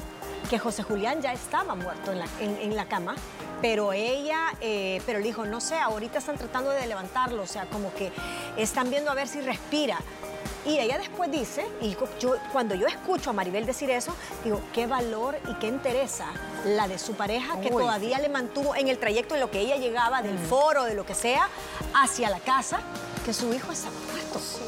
que 0.49 0.59
José 0.59 0.83
Julián 0.83 1.21
ya 1.21 1.33
estaba 1.33 1.75
muerto 1.75 2.11
en 2.11 2.19
la, 2.19 2.25
en- 2.39 2.57
en 2.61 2.75
la 2.75 2.85
cama. 2.85 3.15
Pero 3.59 3.91
ella, 3.91 4.53
eh, 4.61 5.01
pero 5.07 5.17
el 5.17 5.25
hijo, 5.25 5.43
no 5.43 5.59
sé, 5.59 5.79
ahorita 5.79 6.19
están 6.19 6.37
tratando 6.37 6.69
de 6.69 6.85
levantarlo, 6.85 7.41
o 7.41 7.47
sea, 7.47 7.65
como 7.65 7.91
que 7.95 8.11
están 8.55 8.91
viendo 8.91 9.09
a 9.09 9.15
ver 9.15 9.27
si 9.27 9.41
respira. 9.41 9.97
Y 10.65 10.79
ella 10.79 10.97
después 10.97 11.31
dice, 11.31 11.65
y 11.81 11.95
yo, 12.19 12.35
cuando 12.51 12.75
yo 12.75 12.87
escucho 12.87 13.29
a 13.29 13.33
Maribel 13.33 13.65
decir 13.65 13.89
eso, 13.89 14.13
digo, 14.43 14.61
qué 14.73 14.87
valor 14.87 15.37
y 15.49 15.53
qué 15.55 15.67
interesa 15.67 16.25
la 16.65 16.87
de 16.87 16.99
su 16.99 17.13
pareja 17.13 17.59
que 17.61 17.69
Uy, 17.69 17.83
todavía 17.83 18.19
le 18.19 18.29
mantuvo 18.29 18.75
en 18.75 18.87
el 18.87 18.97
trayecto 18.97 19.35
en 19.35 19.41
lo 19.41 19.51
que 19.51 19.59
ella 19.59 19.77
llegaba 19.77 20.21
del 20.21 20.37
foro, 20.37 20.83
de 20.83 20.95
lo 20.95 21.05
que 21.05 21.15
sea, 21.15 21.49
hacia 21.93 22.29
la 22.29 22.39
casa, 22.39 22.79
que 23.25 23.33
su 23.33 23.53
hijo 23.53 23.71
estaba 23.71 23.95
muerto. 24.11 24.39
Ay, 24.39 24.66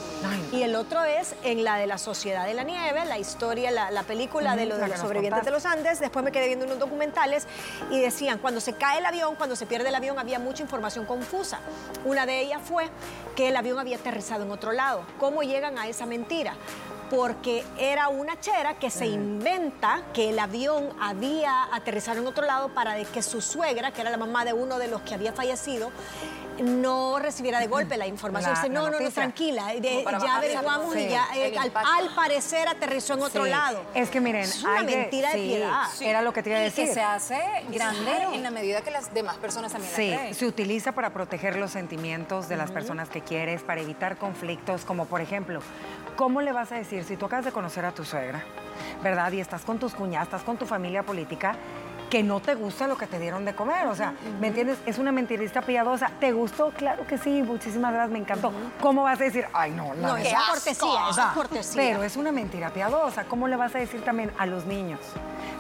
Y 0.52 0.64
el 0.64 0.76
otro 0.76 1.04
es 1.04 1.36
en 1.44 1.64
la 1.64 1.78
de 1.78 1.88
la 1.88 1.98
Sociedad 1.98 2.46
de 2.46 2.54
la 2.54 2.64
Nieve, 2.64 3.06
la 3.06 3.20
historia, 3.20 3.72
la, 3.72 3.92
la 3.92 4.04
película 4.04 4.56
de 4.56 4.66
lo 4.66 4.78
los 4.78 5.00
sobrevivientes 5.00 5.46
de 5.46 5.52
los 5.52 5.66
Andes. 5.66 6.00
Después 6.00 6.24
me 6.24 6.32
quedé 6.32 6.48
viendo 6.48 6.66
unos 6.66 6.80
documentales 6.80 7.48
y 7.92 8.00
decían, 8.00 8.40
cuando 8.40 8.60
se 8.62 8.74
cae 8.74 9.00
el 9.00 9.06
avión, 9.06 9.36
cuando 9.36 9.56
se 9.56 9.66
pierde 9.66 9.90
el 9.90 9.96
avión, 9.96 10.20
había 10.20 10.40
mucha 10.40 10.64
información 10.64 11.06
confusa. 11.06 11.60
Una 12.06 12.26
de 12.26 12.42
ellas 12.42 12.62
fue 12.64 12.90
que 13.36 13.50
el 13.50 13.56
avión 13.56 13.80
había 13.80 13.98
aterrizado 13.98 14.44
en 14.44 14.52
otro 14.52 14.72
lado. 14.72 15.04
¿Cómo 15.20 15.44
llegan 15.44 15.78
a 15.78 15.88
esa 15.88 16.06
mentira? 16.06 16.56
Porque 17.10 17.64
era 17.80 18.08
una 18.10 18.40
chera 18.40 18.76
que 18.78 18.92
se 18.92 19.08
inventa 19.08 20.04
que 20.14 20.30
el 20.30 20.38
avión 20.38 20.90
había 21.02 21.64
aterrizado 21.74 22.20
en 22.20 22.28
otro 22.28 22.46
lado 22.46 22.70
para 22.70 23.04
que 23.04 23.22
su 23.24 23.42
suegra, 23.42 23.92
que 23.92 24.02
era 24.02 24.12
la 24.12 24.18
mamá 24.18 24.46
de 24.46 24.54
uno 24.54 24.78
de 24.78 24.88
los 24.88 25.02
que 25.02 25.16
había 25.16 25.34
fallecido, 25.34 25.92
no 26.62 27.20
recibiera 27.20 27.60
de 27.60 27.68
golpe 27.68 27.98
la 27.98 28.08
información. 28.08 28.54
La- 28.54 28.60
Dice, 28.62 28.74
la 28.74 28.80
no, 28.82 28.90
no, 28.90 29.00
no, 29.00 29.12
tranquila, 29.12 29.68
de- 29.68 30.04
ya 30.22 30.38
averiguamos 30.38 30.94
Sí, 30.94 31.00
y 31.02 31.10
ya 31.10 31.26
eh, 31.36 31.56
al, 31.58 32.10
parecer 32.16 32.68
aterrizó 32.68 33.14
en 33.14 33.22
otro 33.24 33.44
sí. 33.46 33.50
lado. 33.50 33.82
Es 33.94 34.10
que 34.10 34.20
miren, 34.22 34.42
Es 34.44 34.64
una 34.64 34.80
hay 34.80 34.86
de- 34.86 34.96
mentira 34.98 35.30
de 35.30 35.36
sí, 35.38 35.48
piedad. 35.48 35.84
Era 36.02 36.22
lo 36.22 36.34
que 36.34 36.44
te 36.44 36.50
iba 36.50 36.60
a 36.60 36.62
Y 36.62 36.66
decir. 36.66 36.88
que 36.88 36.94
se 36.94 37.02
hace 37.02 37.40
grande 37.70 38.12
Claro. 38.12 38.34
en 38.34 38.44
la 38.44 38.52
medida 38.52 38.82
que 38.82 38.92
las 38.92 39.14
demás 39.14 39.38
personas 39.38 39.72
también 39.72 39.94
Sí, 39.96 40.10
la 40.10 40.18
creen. 40.18 40.36
se 40.36 40.46
utiliza 40.46 40.92
para 40.92 41.12
proteger 41.12 41.56
los 41.58 41.72
sentimientos 41.72 42.50
de 42.50 42.58
las 42.58 42.72
personas 42.72 43.10
que 43.10 43.22
quieres, 43.22 43.62
para 43.62 43.82
evitar 43.82 44.18
conflictos, 44.18 44.86
como 44.86 45.06
por 45.06 45.22
ejemplo, 45.22 45.62
¿cómo 46.16 46.42
le 46.42 46.52
vas 46.52 46.72
a 46.72 46.76
decir 46.76 47.04
si 47.04 47.16
tú 47.18 47.26
acabas 47.26 47.46
de 47.46 47.52
conocer 47.52 47.86
a 47.86 47.92
tu 47.92 48.04
suegra, 48.06 48.44
¿verdad? 49.04 49.32
Y 49.32 49.40
estás 49.40 49.62
con 49.64 49.80
tus 49.80 49.94
cuñadas, 49.94 50.28
estás 50.28 50.44
con 50.44 50.58
tu 50.58 50.66
familia 50.66 51.04
política 51.04 51.56
que 52.10 52.24
no 52.24 52.40
te 52.40 52.56
gusta 52.56 52.88
lo 52.88 52.98
que 52.98 53.08
te 53.08 53.20
dieron 53.20 53.46
de 53.46 53.54
comer. 53.56 53.88
O 53.88 53.96
sea, 53.96 54.14
¿me 54.40 54.48
entiendes? 54.48 54.78
Es 54.86 54.98
una 54.98 55.12
mentirista 55.12 55.62
piadosa. 55.62 56.10
¿Te 56.20 56.32
gustó? 56.32 56.72
Claro 56.72 57.06
que 57.06 57.18
sí, 57.18 57.44
muchísimas 57.44 57.94
gracias, 57.94 58.12
me 58.12 58.20
encantó. 58.20 58.52
¿Cómo 58.82 59.04
vas 59.04 59.20
a 59.22 59.24
decir, 59.26 59.46
ay, 59.54 59.72
no, 59.72 59.94
la 59.94 60.08
No, 60.08 60.14
verdad"? 60.16 60.20
eso 60.32 60.38
es 60.38 60.50
cortesía, 60.50 61.10
es 61.10 61.18
cortesía. 61.36 61.82
Pero 61.84 62.04
es 62.04 62.18
una 62.18 62.32
mentira 62.32 62.72
piadosa. 62.72 63.26
¿Cómo 63.26 63.48
le 63.48 63.56
vas 63.56 63.76
a 63.76 63.80
decir 63.80 64.04
también 64.04 64.32
a 64.38 64.46
los 64.46 64.66
niños? 64.66 65.00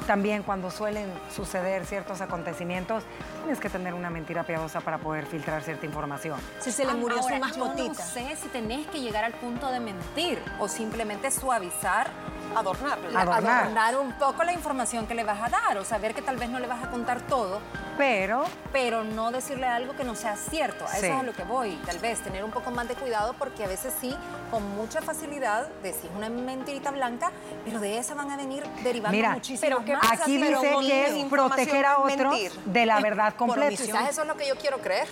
También 0.07 0.41
cuando 0.43 0.71
suelen 0.71 1.11
suceder 1.35 1.85
ciertos 1.85 2.19
acontecimientos, 2.21 3.03
tienes 3.43 3.59
que 3.59 3.69
tener 3.69 3.93
una 3.93 4.09
mentira 4.09 4.43
piadosa 4.43 4.81
para 4.81 4.97
poder 4.97 5.27
filtrar 5.27 5.61
cierta 5.61 5.85
información. 5.85 6.39
Si 6.59 6.71
se 6.71 6.83
le 6.85 6.93
murió 6.95 7.19
Ahora, 7.19 7.35
su 7.35 7.39
mascotita. 7.41 7.83
Yo 7.83 7.89
no 7.99 8.29
sé 8.29 8.35
si 8.41 8.47
tenés 8.47 8.87
que 8.87 9.01
llegar 9.01 9.23
al 9.23 9.33
punto 9.33 9.69
de 9.69 9.79
mentir 9.79 10.41
o 10.59 10.67
simplemente 10.67 11.29
suavizar, 11.29 12.09
Adornarla. 12.55 13.19
Adornar. 13.21 13.61
adornar 13.63 13.97
un 13.97 14.11
poco 14.13 14.43
la 14.43 14.53
información 14.53 15.05
que 15.07 15.15
le 15.15 15.23
vas 15.23 15.41
a 15.41 15.49
dar 15.49 15.77
o 15.77 15.85
saber 15.85 16.13
que 16.13 16.21
tal 16.21 16.37
vez 16.37 16.49
no 16.49 16.59
le 16.59 16.67
vas 16.67 16.83
a 16.83 16.89
contar 16.89 17.21
todo, 17.21 17.59
Pero 17.97 18.43
pero 18.71 19.03
no 19.03 19.31
decirle 19.31 19.67
algo 19.67 19.95
que 19.95 20.03
no 20.03 20.15
sea 20.15 20.35
cierto. 20.35 20.85
A 20.85 20.97
eso 20.97 21.05
es 21.07 21.11
a 21.19 21.23
lo 21.23 21.33
que 21.33 21.43
voy. 21.43 21.75
Tal 21.85 21.99
vez 21.99 22.21
tener 22.21 22.43
un 22.43 22.51
poco 22.51 22.71
más 22.71 22.87
de 22.87 22.95
cuidado 22.95 23.33
porque 23.37 23.63
a 23.63 23.67
veces 23.67 23.93
sí, 23.99 24.15
con 24.51 24.63
mucha 24.75 25.01
facilidad, 25.01 25.67
decís 25.83 26.09
una 26.15 26.29
mentirita 26.29 26.91
blanca, 26.91 27.31
pero 27.65 27.79
de 27.79 27.97
esa 27.97 28.15
van 28.15 28.31
a 28.31 28.37
venir 28.37 28.63
derivando 28.83 29.15
Mira, 29.15 29.31
muchísimas 29.31 29.61
pero 29.61 29.85
¿qué 29.85 29.93
más. 29.95 30.01
pasa 30.09 30.23
aquí 30.23 30.35
si 30.37 30.41
dice 30.41 30.57
pero 30.61 30.79
que 30.79 31.05
es 31.21 31.25
proteger 31.25 31.85
a 31.85 31.99
mentir? 31.99 32.51
de 32.65 32.85
la 32.85 32.99
verdad 32.99 33.33
completa. 33.35 33.67
omisión. 33.67 33.97
Quizás 33.97 34.09
eso 34.09 34.21
es 34.21 34.27
lo 34.27 34.35
que 34.37 34.47
yo 34.47 34.55
quiero 34.55 34.79
creer. 34.79 35.07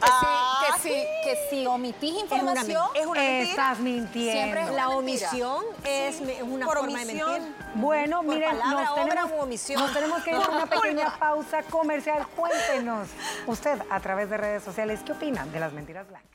Que, 0.00 0.06
Ah, 0.10 0.76
sí, 0.80 0.88
que, 0.88 0.88
sí, 0.88 1.04
que 1.24 1.38
si 1.50 1.66
omitís 1.66 2.22
información, 2.22 2.86
Es 2.94 3.04
una 3.04 3.20
mentira. 3.20 3.50
Estás 3.50 3.78
mintiendo. 3.80 4.32
Siempre 4.32 4.62
es 4.62 4.70
La 4.70 4.88
omisión 4.88 5.64
es 5.84 6.20
una 6.40 6.64
Por 6.64 6.76
forma 6.78 6.79
omisión. 6.80 7.32
de 7.32 7.40
mentir. 7.40 7.64
Bueno, 7.74 8.22
Por 8.22 8.34
miren, 8.34 8.58
palabra, 8.58 8.80
nos, 8.84 8.90
obra 8.92 9.04
tenemos, 9.08 9.30
u 9.32 9.42
omisión. 9.42 9.80
nos 9.82 9.92
tenemos 9.92 10.22
que 10.22 10.30
ir 10.30 10.36
a 10.36 10.48
una 10.48 10.66
pequeña 10.80 11.18
pausa 11.18 11.62
comercial. 11.64 12.26
Cuéntenos, 12.36 13.08
usted 13.46 13.78
a 13.90 14.00
través 14.00 14.30
de 14.30 14.36
redes 14.36 14.62
sociales, 14.62 15.00
¿qué 15.04 15.12
opinan 15.12 15.50
de 15.52 15.60
las 15.60 15.72
mentiras 15.72 16.06
blancas? 16.08 16.28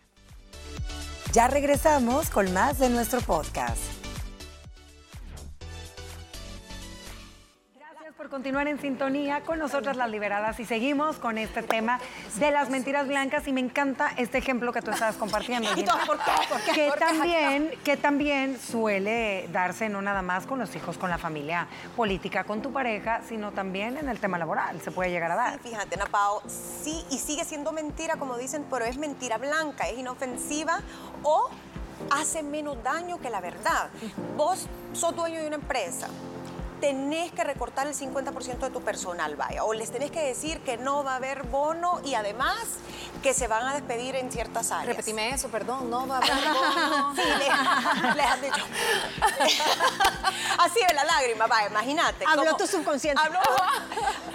Ya 1.33 1.47
regresamos 1.47 2.29
con 2.29 2.53
más 2.53 2.79
de 2.79 2.89
nuestro 2.89 3.19
podcast. 3.21 3.77
Por 8.25 8.31
continuar 8.31 8.67
en 8.67 8.81
sintonía 8.81 9.41
con 9.41 9.59
nosotras 9.59 9.97
las 9.97 10.09
liberadas 10.09 10.59
y 10.59 10.65
seguimos 10.65 11.17
con 11.17 11.37
este 11.37 11.61
tema 11.61 11.99
de 12.39 12.49
las 12.49 12.71
mentiras 12.71 13.07
blancas 13.07 13.47
y 13.47 13.53
me 13.53 13.61
encanta 13.61 14.13
este 14.17 14.39
ejemplo 14.39 14.73
que 14.73 14.81
tú 14.81 14.89
estabas 14.89 15.15
compartiendo. 15.15 15.69
¿Y 15.73 15.75
Gina. 15.75 15.91
todo 15.91 16.05
por 16.07 16.17
qué? 16.17 16.31
¿Por 16.49 16.61
qué? 16.61 16.71
Que 16.71 16.91
también, 16.97 17.71
que 17.83 17.97
también 17.97 18.59
suele 18.59 19.47
darse 19.51 19.89
no 19.89 20.01
nada 20.01 20.23
más 20.23 20.47
con 20.47 20.57
los 20.57 20.75
hijos, 20.75 20.97
con 20.97 21.11
la 21.11 21.19
familia 21.19 21.67
política, 21.95 22.45
con 22.45 22.63
tu 22.63 22.73
pareja, 22.73 23.21
sino 23.29 23.51
también 23.51 23.95
en 23.97 24.09
el 24.09 24.19
tema 24.19 24.39
laboral. 24.39 24.81
Se 24.81 24.89
puede 24.89 25.11
llegar 25.11 25.31
a 25.31 25.35
dar. 25.35 25.53
Sí, 25.61 25.69
fíjate, 25.69 25.95
Napao, 25.95 26.41
sí, 26.47 27.05
y 27.11 27.19
sigue 27.19 27.45
siendo 27.45 27.73
mentira, 27.73 28.15
como 28.15 28.37
dicen, 28.37 28.65
pero 28.71 28.85
es 28.85 28.97
mentira 28.97 29.37
blanca, 29.37 29.87
es 29.87 29.99
inofensiva 29.99 30.79
o 31.21 31.47
hace 32.09 32.41
menos 32.41 32.81
daño 32.83 33.19
que 33.19 33.29
la 33.29 33.39
verdad. 33.39 33.91
Vos 34.35 34.65
sos 34.93 35.15
dueño 35.15 35.41
de 35.41 35.47
una 35.47 35.57
empresa, 35.57 36.07
tenés 36.81 37.31
que 37.31 37.43
recortar 37.43 37.87
el 37.87 37.93
50% 37.95 38.57
de 38.59 38.69
tu 38.69 38.81
personal, 38.81 39.35
vaya, 39.35 39.63
o 39.63 39.73
les 39.73 39.91
tenés 39.91 40.11
que 40.11 40.21
decir 40.21 40.59
que 40.61 40.77
no 40.77 41.03
va 41.03 41.13
a 41.13 41.15
haber 41.17 41.43
bono 41.43 42.01
y 42.03 42.15
además 42.15 42.55
que 43.23 43.33
se 43.33 43.47
van 43.47 43.65
a 43.65 43.73
despedir 43.73 44.15
en 44.15 44.31
ciertas 44.31 44.71
áreas. 44.71 44.87
Repetime 44.97 45.29
eso, 45.33 45.49
perdón, 45.49 45.89
no 45.89 46.05
va 46.07 46.15
a 46.15 46.17
haber 46.19 46.31
bono. 46.53 47.15
Sí, 47.15 47.21
le- 47.21 48.13
les 48.15 48.25
has 48.25 48.41
dicho. 48.41 48.65
Así 50.59 50.79
de 50.87 50.93
la 50.93 51.03
lágrima, 51.03 51.47
va, 51.47 51.65
imagínate. 51.67 52.25
Habló 52.27 52.45
como- 52.45 52.57
tu 52.57 52.67
subconsciente. 52.67 53.21
Habló, 53.21 53.39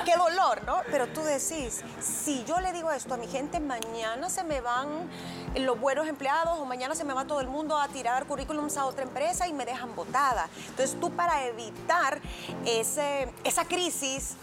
qué 0.04 0.16
dolor, 0.16 0.62
¿no? 0.64 0.78
Pero 0.90 1.06
tú 1.08 1.22
decís, 1.22 1.82
si 2.00 2.44
yo 2.44 2.60
le 2.60 2.72
digo 2.72 2.90
esto 2.90 3.14
a 3.14 3.16
mi 3.16 3.26
gente, 3.26 3.60
mañana 3.60 4.28
se 4.30 4.44
me 4.44 4.60
van 4.60 5.08
los 5.56 5.78
buenos 5.80 6.06
empleados 6.06 6.58
o 6.58 6.64
mañana 6.64 6.94
se 6.94 7.04
me 7.04 7.12
va 7.12 7.24
todo 7.24 7.40
el 7.40 7.48
mundo 7.48 7.76
a 7.76 7.88
tirar 7.88 8.24
currículums 8.26 8.76
a 8.76 8.84
otra 8.86 9.02
empresa 9.02 9.48
y 9.48 9.52
me 9.52 9.64
dejan 9.64 9.94
botada. 9.96 10.48
Entonces 10.68 10.98
tú 11.00 11.10
para 11.10 11.44
evitar 11.46 12.20
ese, 12.66 13.28
esa 13.44 13.64
crisis, 13.64 14.36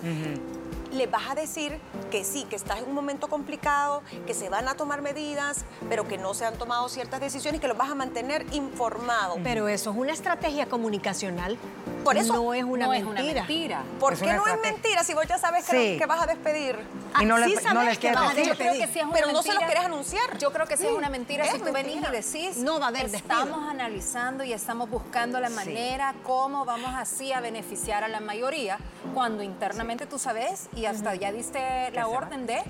le 0.92 1.08
vas 1.08 1.30
a 1.30 1.36
decir 1.36 1.80
que 2.12 2.24
sí, 2.24 2.46
que 2.50 2.56
estás 2.56 2.80
en 2.80 2.86
un 2.86 2.94
momento 2.94 3.28
complicado, 3.28 4.04
que 4.26 4.34
se 4.34 4.50
van 4.50 4.68
a 4.68 4.76
tomar 4.76 5.02
medidas, 5.02 5.66
pero 5.90 6.08
que 6.08 6.18
no 6.18 6.34
se 6.34 6.46
han 6.46 6.58
tomado 6.58 6.88
ciertas 6.90 7.20
decisiones 7.20 7.60
y 7.60 7.62
que 7.62 7.68
los 7.68 7.78
vas 7.78 7.90
a 7.90 7.96
mantener 7.96 8.46
informado. 8.54 9.38
Pero 9.44 9.68
eso 9.68 9.92
es 9.92 9.98
una 9.98 10.14
estrategia 10.14 10.68
comunicacional. 10.68 11.58
Por 12.08 12.18
eso 12.18 12.34
no 12.34 12.54
es 12.54 12.64
una 12.64 12.86
no 12.86 12.92
mentira. 12.92 12.98
es 12.98 13.04
una 13.06 13.34
mentira. 13.34 13.84
¿Por 14.00 14.14
Es 14.14 14.20
qué 14.22 14.34
no 14.34 14.48
es 14.48 14.60
mentira 14.62 15.04
si 15.04 15.14
vos 15.14 15.26
ya 15.28 15.38
sabes 15.38 15.66
que, 15.66 15.94
Sí. 15.94 15.98
que 16.00 16.06
vas 16.06 16.22
a 16.22 16.26
despedir? 16.26 16.78
Y 17.20 17.26
no 17.26 17.36
sabes 17.38 17.50
les 17.86 17.98
que 18.00 18.12
vas 18.12 18.32
a 18.32 18.34
decir. 18.34 18.46
Yo 18.48 18.56
creo 18.56 18.74
que 18.74 18.78
despedir. 18.80 18.94
sí 18.94 19.00
es 19.00 19.06
una 19.06 19.14
Pero 19.14 19.32
no 19.32 19.42
se 19.44 19.48
lo 19.50 19.54
mentira. 19.56 19.68
querés 19.68 19.86
anunciar. 19.86 20.38
Yo 20.38 20.52
creo 20.54 20.66
que 20.68 20.78
sí 20.78 20.86
es 20.86 20.92
una 20.92 21.10
mentira 21.10 21.46
es 21.46 21.52
si 21.54 21.60
tú 21.60 21.66
venís 21.74 21.96
y 21.98 22.00
mentira. 22.00 22.12
decís, 22.12 22.58
No 22.58 22.80
va 22.80 22.86
a 22.86 22.90
haber 22.90 23.10
despido. 23.12 23.34
estamos 23.40 23.70
analizando 23.70 24.44
y 24.44 24.54
estamos 24.54 24.90
buscando 24.90 25.40
la 25.40 25.50
manera 25.50 26.14
cómo 26.24 26.66
vamos 26.66 26.92
así 26.96 27.34
a 27.34 27.42
beneficiar 27.42 28.04
a 28.04 28.08
la 28.08 28.20
mayoría, 28.20 28.78
cuando 29.14 29.44
internamente 29.44 30.06
tú 30.06 30.18
sabes 30.20 30.70
y 30.76 30.86
hasta 30.86 31.14
ya 31.16 31.32
diste 31.32 31.92
la 31.92 32.08
orden 32.08 32.46
de 32.46 32.62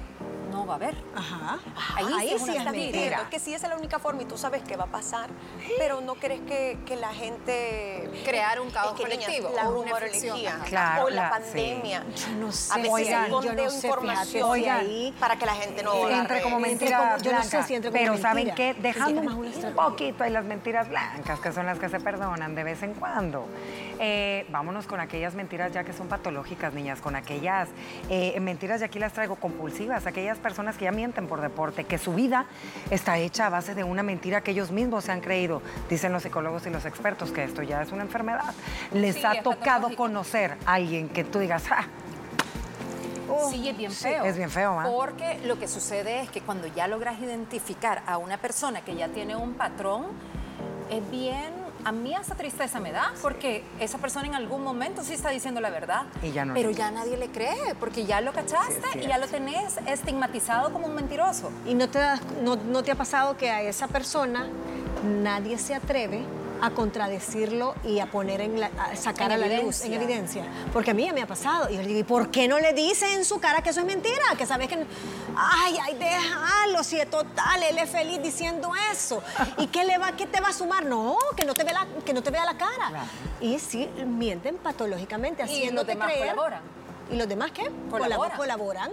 no 0.58 0.66
va 0.66 0.74
a 0.74 0.76
haber. 0.78 0.96
Ajá. 1.16 1.60
Ahí 1.96 2.06
sí 2.28 2.34
es 2.34 2.42
una 2.42 2.52
Estás 2.54 2.66
mentira. 2.66 2.74
mintiendo, 2.74 3.22
Es 3.24 3.28
que 3.30 3.40
sí, 3.40 3.54
esa 3.54 3.68
es 3.68 3.72
la 3.74 3.78
única 3.78 4.00
forma 4.00 4.24
y 4.24 4.26
tú 4.26 4.38
sabes 4.38 4.64
qué 4.64 4.76
va 4.76 4.86
a 4.86 4.88
pasar, 4.88 5.30
pero 5.78 6.02
no 6.02 6.16
crees 6.16 6.42
que, 6.42 6.78
que 6.86 6.96
la 6.96 7.14
gente... 7.14 8.10
Crear 8.26 8.60
un 8.60 8.70
caos 8.72 8.92
Es 8.94 8.98
que, 8.98 9.04
colectivo 9.04 9.52
la 9.56 9.64
rumorología. 9.64 10.60
Claro, 10.66 11.06
o 11.06 11.10
la 11.10 11.24
la- 11.24 11.30
pandemia. 11.30 12.04
Yo 12.16 12.28
no 12.40 12.52
sé. 12.52 12.74
A 12.74 12.78
veces 12.78 12.92
Oigan, 12.92 13.30
yo 13.30 13.54
no 13.54 13.70
sé, 13.70 13.88
información 13.88 14.70
ahí- 14.70 15.14
para 15.20 15.38
que 15.38 15.46
la 15.46 15.54
gente 15.56 15.84
no 15.84 15.92
Sí, 15.94 16.14
entre 16.14 16.42
como 16.42 16.60
mentira 16.60 17.18
yo 17.18 17.32
no 17.34 17.44
sé 17.44 17.64
si 17.64 17.76
entre 17.76 17.92
como 17.92 18.00
pero 18.00 18.12
mentira. 18.14 18.30
¿saben 18.30 18.56
qué? 18.56 18.74
Sí, 18.76 18.82
Dejando 18.82 19.22
es 19.22 19.58
una 19.58 19.68
un 19.70 19.76
poquito 19.76 20.24
ahí 20.24 20.32
las 20.32 20.46
mentiras 20.46 20.90
blancas, 20.90 21.40
que 21.40 21.52
son 21.52 21.66
las 21.66 21.78
que 21.80 21.90
se 21.90 22.00
perdonan 22.00 22.56
de 22.56 22.64
vez 22.64 22.82
en 22.84 22.94
cuando. 22.94 23.48
Eh, 24.00 24.46
vámonos 24.50 24.86
con 24.88 25.00
aquellas 25.00 25.34
mentiras 25.36 25.72
ya 25.72 25.84
que 25.84 25.94
son 25.94 26.08
patológicas, 26.08 26.74
niñas, 26.74 27.02
con 27.02 27.16
aquellas 27.16 27.70
eh, 28.10 28.40
mentiras, 28.40 28.82
y 28.82 28.84
aquí 28.84 29.00
las 29.00 29.14
traigo 29.14 29.36
compulsivas, 29.38 30.06
aquellas 30.06 30.38
personas 30.48 30.77
que 30.77 30.86
ya 30.86 30.94
mienten 30.94 31.27
por 31.27 31.42
deporte, 31.42 31.84
que 31.84 31.98
su 31.98 32.13
vida 32.13 32.46
está 32.89 33.18
hecha 33.18 33.48
a 33.48 33.50
base 33.50 33.75
de 33.75 33.84
una 33.84 34.01
mentira 34.01 34.39
que 34.39 34.51
ellos 34.51 34.72
mismos 34.72 35.04
se 35.04 35.12
han 35.12 35.20
creído. 35.20 35.62
Dicen 35.89 36.13
los 36.13 36.24
psicólogos 36.24 36.66
y 36.66 36.70
los 36.70 36.86
expertos 36.86 37.32
que 37.34 37.44
esto 37.44 37.63
ya 37.63 37.82
es 37.82 37.92
una 37.92 38.04
enfermedad. 38.04 38.54
Les 38.94 39.16
Sí, 39.16 39.25
ha 39.25 39.44
tocado 39.44 39.94
conocer 39.98 40.56
a 40.66 40.75
alguien 40.75 41.10
que 41.10 41.25
tú 41.25 41.39
digas, 41.39 41.66
"Ah, 41.70 41.84
sí, 43.51 43.68
es 43.68 43.77
bien 43.77 43.92
feo. 43.92 44.24
es 44.24 44.38
bien 44.38 44.50
feo, 44.50 44.80
¿ah? 44.80 44.86
Porque 44.89 45.38
lo 45.44 45.60
que 45.60 45.68
sucede 45.68 46.22
es 46.22 46.30
que 46.30 46.39
cuando 46.39 46.68
ya 46.68 46.88
logras 46.88 47.20
identificar 47.20 48.04
a 48.08 48.18
una 48.18 48.38
persona 48.38 48.80
que 48.86 48.96
ya 48.96 49.10
tiene 49.10 49.36
un 49.36 49.56
patrón, 49.56 50.06
es 50.89 51.12
bien. 51.12 51.57
A 51.84 51.92
mí 51.92 52.14
hasta 52.16 52.36
tristeza 52.36 52.80
me 52.80 52.92
da, 52.92 53.14
porque 53.22 53.64
esa 53.80 53.98
persona 53.98 54.28
en 54.28 54.36
algún 54.36 54.64
momento 54.64 55.04
sí 55.04 55.14
está 55.14 55.30
diciendo 55.30 55.62
la 55.62 55.70
verdad. 55.70 56.04
Y 56.22 56.32
ya 56.32 56.46
no 56.46 56.54
Pero 56.54 56.72
ya 56.72 56.92
nadie 56.92 57.18
le 57.18 57.30
cree, 57.30 57.76
porque 57.80 58.06
ya 58.06 58.22
lo 58.22 58.34
cachaste 58.34 58.82
Sí, 58.94 59.00
y 59.00 59.08
ya 59.08 59.18
lo 59.18 59.28
tenés 59.28 59.78
estigmatizado 59.88 60.72
como 60.74 60.88
un 60.88 60.96
mentiroso. 60.96 61.52
¿Y 61.66 61.74
no 61.74 61.90
te, 61.90 62.00
no 62.44 62.84
te 62.84 62.92
ha 62.92 62.96
pasado 62.96 63.38
que 63.38 63.50
a 63.50 63.62
esa 63.62 63.88
persona 63.88 64.48
nadie 65.04 65.58
se 65.58 65.76
atreve 65.76 66.26
a 66.62 66.72
contradecirlo 66.72 67.76
y 67.84 68.00
a 68.00 68.08
poner 68.08 68.42
en 68.42 68.60
la, 68.60 68.68
a 68.80 68.96
sacar 68.96 69.32
En 69.32 69.44
a 69.44 69.48
la 69.48 69.62
luz, 69.62 69.82
en 69.82 69.94
evidencia? 69.94 70.44
Porque 70.74 70.92
a 70.92 70.94
mí 70.94 71.06
ya 71.06 71.14
me 71.14 71.22
ha 71.22 71.28
pasado. 71.28 71.70
Y 71.70 71.76
yo 71.76 71.82
le 71.82 71.88
digo, 71.88 72.00
¿y 72.00 72.04
por 72.04 72.32
qué 72.32 72.48
no 72.48 72.60
le 72.60 72.74
dices 72.74 73.14
en 73.16 73.26
su 73.26 73.40
cara 73.40 73.62
que 73.62 73.70
eso 73.70 73.80
es 73.82 73.86
mentira? 73.86 74.24
Que 74.38 74.46
sabes 74.46 74.68
que... 74.68 74.76
no- 74.78 74.86
Ay, 75.36 75.78
ay, 75.84 75.96
déjalo, 75.96 76.84
si 76.84 77.00
es 77.00 77.10
total, 77.10 77.62
él 77.64 77.78
es 77.78 77.90
feliz 77.90 78.22
diciendo 78.22 78.72
eso. 78.92 79.22
¿Y 79.58 79.68
qué, 79.68 79.84
le 79.86 79.98
va, 79.98 80.14
qué 80.14 80.26
te 80.26 80.42
va 80.42 80.50
a 80.50 80.54
sumar? 80.54 80.86
No, 80.86 81.16
que 81.36 81.46
no 81.46 81.54
te, 81.54 81.64
ve 81.64 81.74
la, 81.74 81.86
que 82.06 82.14
no 82.14 82.24
te 82.24 82.32
vea 82.32 82.44
la 82.46 82.58
cara. 82.58 82.90
Claro. 82.90 83.06
Y 83.40 83.60
sí, 83.60 83.88
mienten 84.06 84.58
patológicamente, 84.58 85.44
Y 85.44 85.46
haciéndote 85.46 85.92
demás 85.92 86.08
creer... 86.08 86.30
colaboran. 86.30 86.62
¿Y 87.12 87.16
los 87.16 87.28
demás 87.28 87.52
qué? 87.52 87.72
Colaboran. 87.90 88.36
colaboran, 88.38 88.92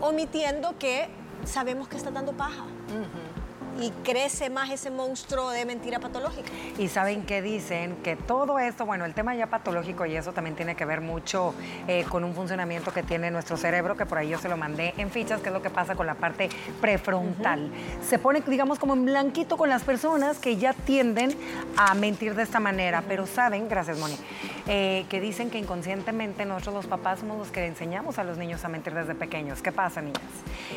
omitiendo 0.00 0.78
que 0.78 1.08
sabemos 1.44 1.88
que 1.88 1.96
está 1.96 2.10
dando 2.10 2.32
paja. 2.32 2.64
Y 3.80 3.90
crece 4.04 4.50
más 4.50 4.70
ese 4.70 4.90
monstruo 4.90 5.50
de 5.50 5.64
mentira 5.64 5.98
patológica. 6.00 6.50
Y 6.78 6.88
saben 6.88 7.22
que 7.22 7.40
dicen 7.40 7.96
que 8.02 8.16
todo 8.16 8.58
esto, 8.58 8.84
bueno, 8.84 9.04
el 9.04 9.14
tema 9.14 9.34
ya 9.34 9.46
patológico 9.46 10.04
y 10.06 10.16
eso 10.16 10.32
también 10.32 10.54
tiene 10.54 10.76
que 10.76 10.84
ver 10.84 11.00
mucho 11.00 11.54
eh, 11.88 12.04
con 12.08 12.24
un 12.24 12.34
funcionamiento 12.34 12.92
que 12.92 13.02
tiene 13.02 13.30
nuestro 13.30 13.56
cerebro, 13.56 13.96
que 13.96 14.06
por 14.06 14.18
ahí 14.18 14.28
yo 14.28 14.38
se 14.38 14.48
lo 14.48 14.56
mandé 14.56 14.92
en 14.98 15.10
fichas, 15.10 15.40
que 15.40 15.48
es 15.48 15.52
lo 15.52 15.62
que 15.62 15.70
pasa 15.70 15.94
con 15.94 16.06
la 16.06 16.14
parte 16.14 16.50
prefrontal. 16.80 17.70
Se 18.06 18.18
pone, 18.18 18.42
digamos, 18.46 18.78
como 18.78 18.94
en 18.94 19.04
blanquito 19.04 19.56
con 19.56 19.68
las 19.68 19.82
personas 19.82 20.38
que 20.38 20.56
ya 20.56 20.72
tienden 20.72 21.36
a 21.76 21.94
mentir 21.94 22.34
de 22.34 22.42
esta 22.42 22.60
manera, 22.60 23.02
pero 23.08 23.26
saben, 23.26 23.68
gracias 23.68 23.98
Moni, 23.98 24.16
eh, 24.66 25.06
que 25.08 25.20
dicen 25.20 25.50
que 25.50 25.58
inconscientemente 25.58 26.44
nosotros 26.44 26.74
los 26.74 26.86
papás 26.86 27.20
somos 27.20 27.38
los 27.38 27.50
que 27.50 27.66
enseñamos 27.66 28.18
a 28.18 28.24
los 28.24 28.38
niños 28.38 28.64
a 28.64 28.68
mentir 28.68 28.94
desde 28.94 29.14
pequeños. 29.14 29.62
¿Qué 29.62 29.72
pasa, 29.72 30.00
niñas? 30.00 30.20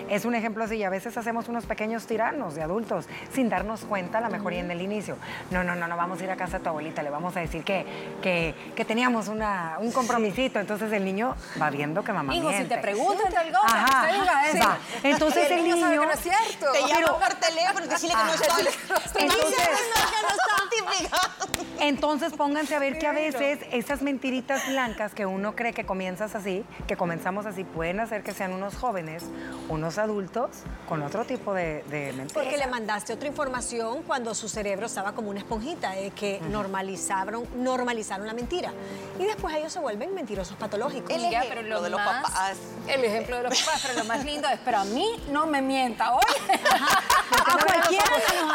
Es 0.10 0.25
un 0.25 0.36
ejemplo 0.36 0.63
así, 0.63 0.84
a 0.84 0.90
veces 0.90 1.18
hacemos 1.18 1.48
unos 1.50 1.66
pequeños 1.66 2.06
tiranos 2.06 2.56
de 2.56 2.63
adultos 2.63 3.06
sin 3.34 3.50
darnos 3.50 3.82
cuenta, 3.82 4.18
a 4.20 4.22
lo 4.22 4.30
mejor 4.30 4.54
y 4.54 4.58
en 4.58 4.72
el 4.72 4.82
inicio. 4.82 5.18
No, 5.52 5.63
no, 5.63 5.75
no, 5.75 5.88
no, 5.88 5.98
vamos 5.98 6.22
a 6.22 6.24
ir 6.24 6.32
a 6.32 6.36
casa 6.36 6.58
de 6.58 6.63
tu 6.63 6.70
abuelita, 6.70 7.04
le 7.04 7.10
vamos 7.10 7.36
a 7.38 7.40
decir 7.40 7.63
que, 7.63 7.86
que, 8.22 8.54
que 8.75 8.86
teníamos 8.86 9.28
una, 9.28 9.78
un 9.80 9.92
compromisito. 9.92 10.60
Entonces 10.60 10.92
el 10.92 11.04
niño 11.06 11.36
va 11.62 11.70
viendo 11.70 12.04
que 12.04 12.13
mamá 12.13 12.34
Hijo, 12.36 12.48
miente. 12.50 12.63
si 12.63 12.70
te 12.75 12.78
preguntan 12.82 13.32
cosa, 13.52 13.84
Ajá. 13.84 14.48
eso. 14.50 14.60
Va. 14.68 14.78
Entonces 15.04 15.52
el 15.52 15.63
niño 15.63 15.78
sabe 15.78 16.00
que 16.00 16.06
no 16.06 16.12
es 16.12 16.20
cierto. 16.20 16.72
Te 16.72 16.80
llama 16.82 16.94
Pero- 16.96 17.20
por 17.20 17.34
teléfono 17.36 17.88
decirle 17.88 18.16
que 18.16 18.24
no. 18.24 18.34
Entonces- 18.34 18.80
Entonces, 19.16 19.70
Entonces 21.80 22.34
pónganse 22.34 22.75
a 22.75 22.80
ver 22.80 22.98
que 22.98 23.08
a 23.08 23.12
veces 23.12 23.60
esas 23.84 24.02
mentiritas 24.02 24.66
blancas 24.70 25.13
que 25.13 25.25
uno 25.25 25.56
cree 25.58 25.74
que 25.74 25.86
comienzas 25.86 26.36
así, 26.36 26.63
que 26.88 26.96
comenzamos 26.96 27.46
así, 27.46 27.66
pueden 27.66 28.00
hacer 28.00 28.24
que 28.24 28.32
sean 28.32 28.54
unos 28.54 28.75
jóvenes, 28.78 29.24
unos 29.68 29.98
adultos 29.98 30.50
con 30.88 31.04
otro 31.04 31.25
tipo 31.25 31.54
de, 31.54 31.84
de 31.90 32.13
mentiras. 32.13 32.32
Porque 32.34 32.58
le 32.58 32.68
mandaste 32.68 33.12
otra 33.12 33.28
información 33.28 34.04
cuando 34.04 34.34
su 34.36 34.48
cerebro 34.48 34.86
estaba 34.86 35.12
como 35.12 35.30
una 35.30 35.40
esponjita, 35.40 35.92
de 35.92 36.12
que 36.12 36.40
normalizaron, 36.50 37.46
normalizaron 37.58 38.25
la 38.25 38.34
mentira. 38.34 38.72
Y 39.20 39.25
después 39.25 39.54
ellos 39.56 39.74
se 39.74 39.80
vuelven 39.80 40.16
mentirosos 40.16 40.56
patológicos. 40.56 41.10
El 41.12 41.22
Ya, 41.30 41.40
ejemplo 41.42 41.50
pero 41.50 41.68
lo 41.68 41.82
de 41.82 41.90
los 41.90 42.00
más- 42.00 42.24
papás. 42.24 42.58
El 42.88 43.04
ejemplo 43.04 43.36
de 43.38 43.44
los 43.44 43.62
papás, 43.63 43.82
pero 43.86 44.00
lo 44.00 44.06
más 44.06 44.24
lindo 44.24 44.48
es, 44.48 44.60
pero 44.63 44.78
a 44.78 44.86
mí 44.86 45.06
no 45.30 45.46
me 45.46 45.62
mienta, 45.62 46.13
oye. 46.13 46.24
A 47.34 47.58
cualquiera 47.58 48.06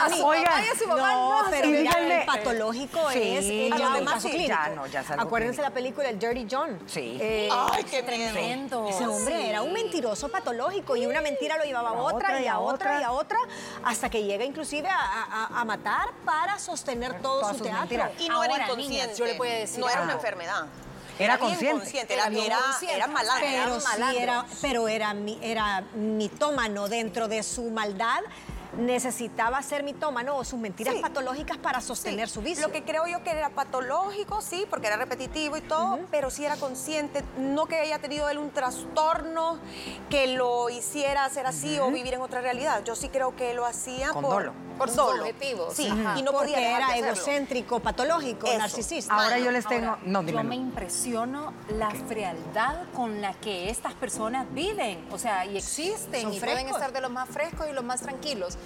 a 0.05 0.79
su 0.79 0.87
mamá 0.87 1.13
no, 1.13 1.43
no, 1.45 1.51
pero 1.51 1.69
el 2.11 2.27
patológico 2.27 3.11
Sí, 3.11 3.21
es 3.37 3.45
eh, 3.45 3.71
a 3.73 3.77
ya 3.79 4.05
caso 4.05 4.29
sí, 4.29 4.49
no, 4.49 4.83
algo 4.83 5.23
Acuérdense 5.23 5.57
clínico. 5.57 5.63
la 5.63 5.71
película 5.71 6.09
El 6.11 6.19
Dirty 6.19 6.47
John. 6.51 6.79
Sí. 6.87 7.19
Eh, 7.21 7.49
Ay, 7.53 7.85
qué 7.85 8.03
miedo. 8.03 8.33
Tremendo. 8.33 8.89
Ese 8.89 9.07
hombre 9.07 9.37
Sí. 9.41 9.47
era 9.49 9.63
un 9.63 9.73
mentiroso 9.73 10.29
patológico 10.29 10.97
y 10.97 11.07
una 11.07 11.21
mentira 11.21 11.57
lo 11.57 11.65
llevaba 11.65 11.91
a 11.91 11.93
otra, 11.95 12.41
y 12.41 12.47
a 12.47 12.59
otra 12.59 13.01
y 13.01 13.05
a 13.05 13.13
otra 13.13 13.39
hasta 13.85 14.11
que 14.11 14.23
llega 14.25 14.45
inclusive 14.45 14.89
a, 14.89 14.99
a- 14.99 15.61
a 15.61 15.65
matar 15.65 16.09
para 16.25 16.59
sostener 16.59 17.21
todo 17.21 17.41
Todas 17.41 17.57
su 17.57 17.59
sus 17.59 17.67
teatro. 17.69 17.81
mentiras. 17.81 18.11
Y 18.19 18.29
no 18.29 18.43
era 18.45 18.55
inconsciente. 18.65 18.89
niñas, 19.07 19.19
yo 19.19 19.25
le 19.25 19.37
voy 19.39 19.49
a 19.49 19.55
decir 19.55 19.79
No 19.81 19.89
era 19.89 20.03
una 20.03 20.13
enfermedad. 20.15 20.67
Era 21.19 21.37
consciente. 21.37 21.81
consciente. 21.81 22.15
Era 22.15 22.27
Era, 22.29 22.45
era, 22.45 22.59
consciente. 22.59 22.97
era 22.97 23.07
malandro. 23.09 23.47
Pero 23.49 23.65
era 23.65 23.81
sí 24.13 24.17
era, 24.19 24.45
pero 24.63 24.89
era, 24.89 25.15
mi- 25.15 25.39
era 25.43 25.81
mitómano 25.95 26.89
dentro 26.89 27.27
de 27.29 27.43
su 27.43 27.65
maldad. 27.71 28.21
Necesitaba 28.79 29.61
ser 29.63 29.83
mitómano 29.83 30.37
o 30.37 30.45
sus 30.45 30.59
mentiras 30.59 30.95
Sí. 30.95 31.01
patológicas 31.03 31.59
para 31.59 31.81
sostener 31.81 32.29
Sí, 32.29 32.35
su 32.35 32.43
vicio. 32.43 32.67
Lo 32.67 32.73
que 32.73 32.85
creo 32.85 33.07
yo 33.09 33.23
que 33.25 33.31
era 33.33 33.51
patológico, 33.51 34.41
sí, 34.41 34.67
porque 34.71 34.87
era 34.87 34.97
repetitivo 34.97 35.57
y 35.57 35.61
todo, 35.63 35.99
pero 36.13 36.31
sí 36.31 36.45
era 36.45 36.57
consciente, 36.57 37.25
no 37.39 37.67
que 37.67 37.77
haya 37.77 37.99
tenido 37.99 38.29
él 38.31 38.39
un 38.39 38.51
trastorno 38.51 39.59
que 40.11 40.29
lo 40.29 40.71
hiciera 40.71 41.29
ser 41.29 41.47
así 41.47 41.79
o 41.81 41.91
vivir 41.91 42.15
en 42.15 42.21
otra 42.21 42.41
realidad. 42.41 42.83
Yo 42.85 42.95
sí 42.95 43.09
creo 43.09 43.35
que 43.35 43.53
lo 43.53 43.67
hacía 43.67 44.11
Con 44.11 44.23
por, 44.23 44.33
dolo. 44.45 44.53
Por 44.79 44.89
sus 44.89 44.97
dolo. 44.97 45.23
objetivos, 45.23 45.75
Sí, 45.75 45.89
ajá. 45.89 46.17
y 46.17 46.23
no 46.23 46.31
Porque 46.31 46.53
podía 46.53 46.77
era 46.77 46.97
egocéntrico, 46.97 47.81
patológico, 47.81 48.47
Eso. 48.47 48.59
narcisista. 48.59 49.13
Ahora 49.13 49.39
yo 49.41 49.51
les 49.51 49.67
tengo... 49.67 49.89
Ahora, 49.89 50.03
no, 50.05 50.21
yo 50.21 50.27
dímelo. 50.29 50.49
me 50.49 50.55
impresiono 50.55 51.53
la 51.71 51.91
frialdad 51.91 52.85
con 52.95 53.21
la 53.21 53.35
que 53.35 53.71
estas 53.71 53.95
personas 53.95 54.47
viven, 54.55 55.05
o 55.11 55.19
sea, 55.19 55.45
y 55.47 55.57
existen 55.57 56.23
Son 56.23 56.33
y 56.33 56.39
pueden 56.39 56.59
frescos. 56.59 56.77
estar 56.77 56.93
de 56.93 57.01
los 57.01 57.11
más 57.11 57.29
frescos 57.29 57.67
y 57.69 57.73
los 57.73 57.83
más 57.83 58.01
tranquilos. 58.03 58.57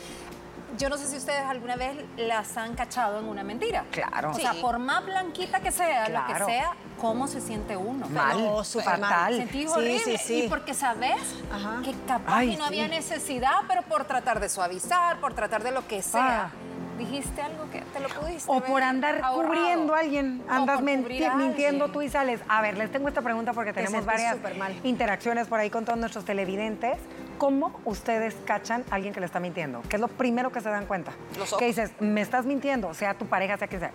Yo 0.78 0.88
no 0.88 0.96
sé 0.96 1.06
si 1.06 1.16
ustedes 1.18 1.42
alguna 1.44 1.76
vez 1.76 1.96
las 2.16 2.56
han 2.56 2.74
cachado 2.74 3.18
en 3.20 3.26
una 3.26 3.44
mentira. 3.44 3.84
Claro. 3.90 4.30
O 4.30 4.34
sea, 4.34 4.54
Sí. 4.54 4.60
por 4.62 4.78
más 4.78 5.04
blanquita 5.04 5.60
que 5.60 5.70
sea, 5.70 6.08
lo 6.08 6.24
Claro. 6.24 6.46
que 6.46 6.52
sea, 6.52 6.70
¿cómo 6.98 7.28
se 7.28 7.42
siente 7.42 7.76
uno? 7.76 8.08
Mal, 8.08 8.64
súper 8.64 8.98
mal. 8.98 9.00
fatal. 9.00 9.36
Sentí 9.36 9.62
Sí, 9.62 9.66
horrible. 9.68 9.98
sí, 9.98 10.16
sí. 10.16 10.42
Y 10.44 10.48
porque 10.48 10.72
sabes 10.72 11.20
Ajá. 11.52 11.82
que 11.84 11.92
capaz 12.06 12.36
Ay, 12.38 12.52
y 12.52 12.56
no 12.56 12.62
sí. 12.64 12.68
había 12.68 12.88
necesidad, 12.88 13.60
pero 13.68 13.82
por 13.82 14.04
tratar 14.06 14.40
de 14.40 14.48
suavizar, 14.48 15.18
por 15.20 15.34
tratar 15.34 15.62
de 15.62 15.72
lo 15.72 15.86
que 15.86 16.00
sea, 16.00 16.44
Ah. 16.44 16.50
dijiste 16.98 17.42
algo 17.42 17.68
que 17.70 17.80
te 17.82 18.00
lo 18.00 18.08
pudiste 18.08 18.50
O 18.50 18.54
haber 18.56 18.68
por 18.70 18.82
andar 18.82 19.20
ahorrado. 19.22 19.54
cubriendo 19.54 19.94
a 19.94 19.98
alguien, 19.98 20.42
O 20.48 20.52
andas 20.52 20.76
por 20.76 20.84
menti- 20.84 21.02
cubrir 21.02 21.26
a 21.26 21.34
mintiendo 21.34 21.84
alguien. 21.84 21.92
tú 21.92 22.02
y 22.02 22.08
sales. 22.08 22.40
A 22.48 22.62
ver, 22.62 22.78
les 22.78 22.90
tengo 22.90 23.08
esta 23.08 23.20
pregunta 23.20 23.52
porque 23.52 23.74
tenemos 23.74 24.04
varias 24.06 24.36
súper 24.36 24.54
mal. 24.56 24.74
interacciones 24.84 25.48
por 25.48 25.60
ahí 25.60 25.68
con 25.68 25.84
todos 25.84 25.98
nuestros 25.98 26.24
televidentes. 26.24 26.96
¿Cómo 27.42 27.72
ustedes 27.86 28.36
cachan 28.44 28.84
a 28.88 28.94
alguien 28.94 29.12
que 29.12 29.18
le 29.18 29.26
está 29.26 29.40
mintiendo? 29.40 29.82
¿Qué 29.88 29.96
es 29.96 30.00
lo 30.00 30.06
primero 30.06 30.52
que 30.52 30.60
se 30.60 30.68
dan 30.68 30.86
cuenta? 30.86 31.10
Los 31.36 31.48
ojos. 31.48 31.58
Que 31.58 31.66
dices, 31.66 31.90
me 31.98 32.20
estás 32.20 32.44
mintiendo, 32.44 32.94
sea 32.94 33.14
tu 33.14 33.26
pareja, 33.26 33.58
sea 33.58 33.66
que 33.66 33.80
sea. 33.80 33.90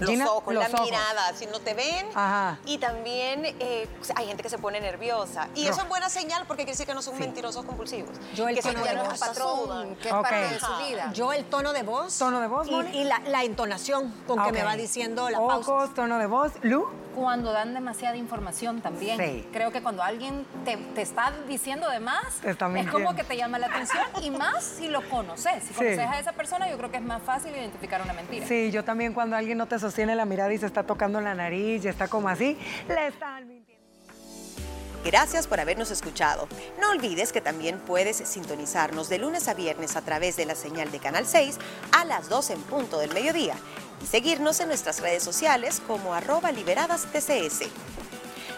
Los 0.00 0.08
Gina, 0.08 0.24
ojos, 0.32 0.54
los 0.54 0.70
la 0.70 0.74
ojos. 0.74 0.90
mirada, 0.90 1.34
si 1.34 1.44
no 1.48 1.60
te 1.60 1.74
ven. 1.74 2.06
Ajá. 2.14 2.58
Y 2.64 2.78
también 2.78 3.44
eh, 3.60 3.86
hay 4.16 4.26
gente 4.26 4.42
que 4.42 4.48
se 4.48 4.56
pone 4.56 4.80
nerviosa. 4.80 5.48
Y 5.54 5.66
eso 5.66 5.76
No. 5.76 5.82
es 5.82 5.88
buena 5.90 6.08
señal 6.08 6.44
porque 6.46 6.62
quiere 6.62 6.72
decir 6.72 6.86
que 6.86 6.94
no 6.94 7.02
son 7.02 7.18
mentirosos 7.18 7.62
compulsivos. 7.66 8.10
Yo 8.34 8.48
el 8.48 8.54
que 8.54 8.62
tono 8.62 8.82
sí 8.82 8.88
de 8.88 8.96
voz. 8.96 9.18
patrón 9.20 9.94
que 9.96 10.08
es 10.08 10.14
Ok. 10.14 10.22
parte 10.22 10.36
de 10.54 10.60
su 10.60 10.76
vida. 10.88 11.12
Yo 11.12 11.32
el 11.34 11.44
tono 11.44 11.74
de 11.74 11.82
voz. 11.82 12.16
¿Tono 12.18 12.40
de 12.40 12.46
voz, 12.48 12.66
y, 12.68 12.74
y 12.96 13.04
la, 13.04 13.18
la 13.26 13.44
entonación 13.44 14.14
con 14.26 14.40
Ah, 14.40 14.46
que 14.46 14.52
me 14.52 14.62
va 14.62 14.76
diciendo 14.76 15.28
la 15.28 15.36
pausa. 15.36 15.70
Ojos, 15.70 15.94
tono 15.94 16.18
de 16.18 16.26
voz. 16.26 16.52
Lu, 16.62 16.86
Cuando 17.14 17.52
dan 17.52 17.74
demasiada 17.74 18.16
información 18.16 18.80
también. 18.80 19.18
Sí. 19.18 19.46
Creo 19.52 19.70
que 19.70 19.82
cuando 19.82 20.02
alguien 20.02 20.46
te, 20.64 20.76
te 20.76 21.02
está 21.02 21.32
diciendo 21.48 21.88
de 21.88 22.00
más, 22.00 22.42
es 22.44 22.56
como 22.90 23.14
que 23.14 23.24
te 23.24 23.36
llama 23.36 23.58
la 23.58 23.66
atención 23.66 24.04
y 24.22 24.30
más 24.30 24.64
si 24.64 24.88
lo 24.88 25.08
conoces. 25.08 25.64
Si 25.64 25.74
conoces 25.74 25.98
a 25.98 26.18
esa 26.18 26.32
persona, 26.32 26.70
yo 26.70 26.76
creo 26.78 26.90
que 26.90 26.96
es 26.96 27.02
más 27.02 27.22
fácil 27.22 27.52
identificar 27.52 28.00
una 28.02 28.12
mentira. 28.12 28.46
Sí, 28.46 28.70
yo 28.70 28.84
también 28.84 29.12
cuando 29.12 29.36
alguien 29.36 29.58
no 29.58 29.66
te 29.66 29.78
sostiene 29.78 30.14
la 30.14 30.24
mirada 30.24 30.52
y 30.52 30.58
se 30.58 30.66
está 30.66 30.84
tocando 30.84 31.20
la 31.20 31.34
nariz 31.34 31.84
y 31.84 31.88
está 31.88 32.08
como 32.08 32.28
así, 32.28 32.58
le 32.88 33.08
están 33.08 33.46
mintiendo. 33.46 33.82
Gracias 35.04 35.48
por 35.48 35.58
habernos 35.58 35.90
escuchado. 35.90 36.46
No 36.80 36.90
olvides 36.90 37.32
que 37.32 37.40
también 37.40 37.80
puedes 37.80 38.16
sintonizarnos 38.16 39.08
de 39.08 39.18
lunes 39.18 39.48
a 39.48 39.54
viernes 39.54 39.96
a 39.96 40.02
través 40.02 40.36
de 40.36 40.46
la 40.46 40.54
señal 40.54 40.92
de 40.92 41.00
Canal 41.00 41.26
6 41.26 41.58
a 41.90 42.04
las 42.04 42.28
12 42.28 42.52
en 42.52 42.62
punto 42.62 43.00
del 43.00 43.12
mediodía 43.12 43.56
seguirnos 44.10 44.60
en 44.60 44.68
nuestras 44.68 45.00
redes 45.00 45.22
sociales 45.22 45.80
como 45.86 46.14
arroba 46.14 46.52
liberadas 46.52 47.06
TCS. 47.12 47.68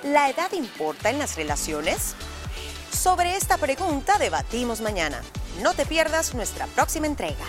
¿La 0.04 0.28
edad 0.28 0.52
importa 0.52 1.10
en 1.10 1.18
las 1.18 1.36
relaciones? 1.36 2.14
Sobre 2.92 3.36
esta 3.36 3.58
pregunta 3.58 4.18
debatimos 4.18 4.80
mañana. 4.80 5.22
No 5.62 5.74
te 5.74 5.86
pierdas 5.86 6.34
nuestra 6.34 6.66
próxima 6.68 7.06
entrega. 7.06 7.44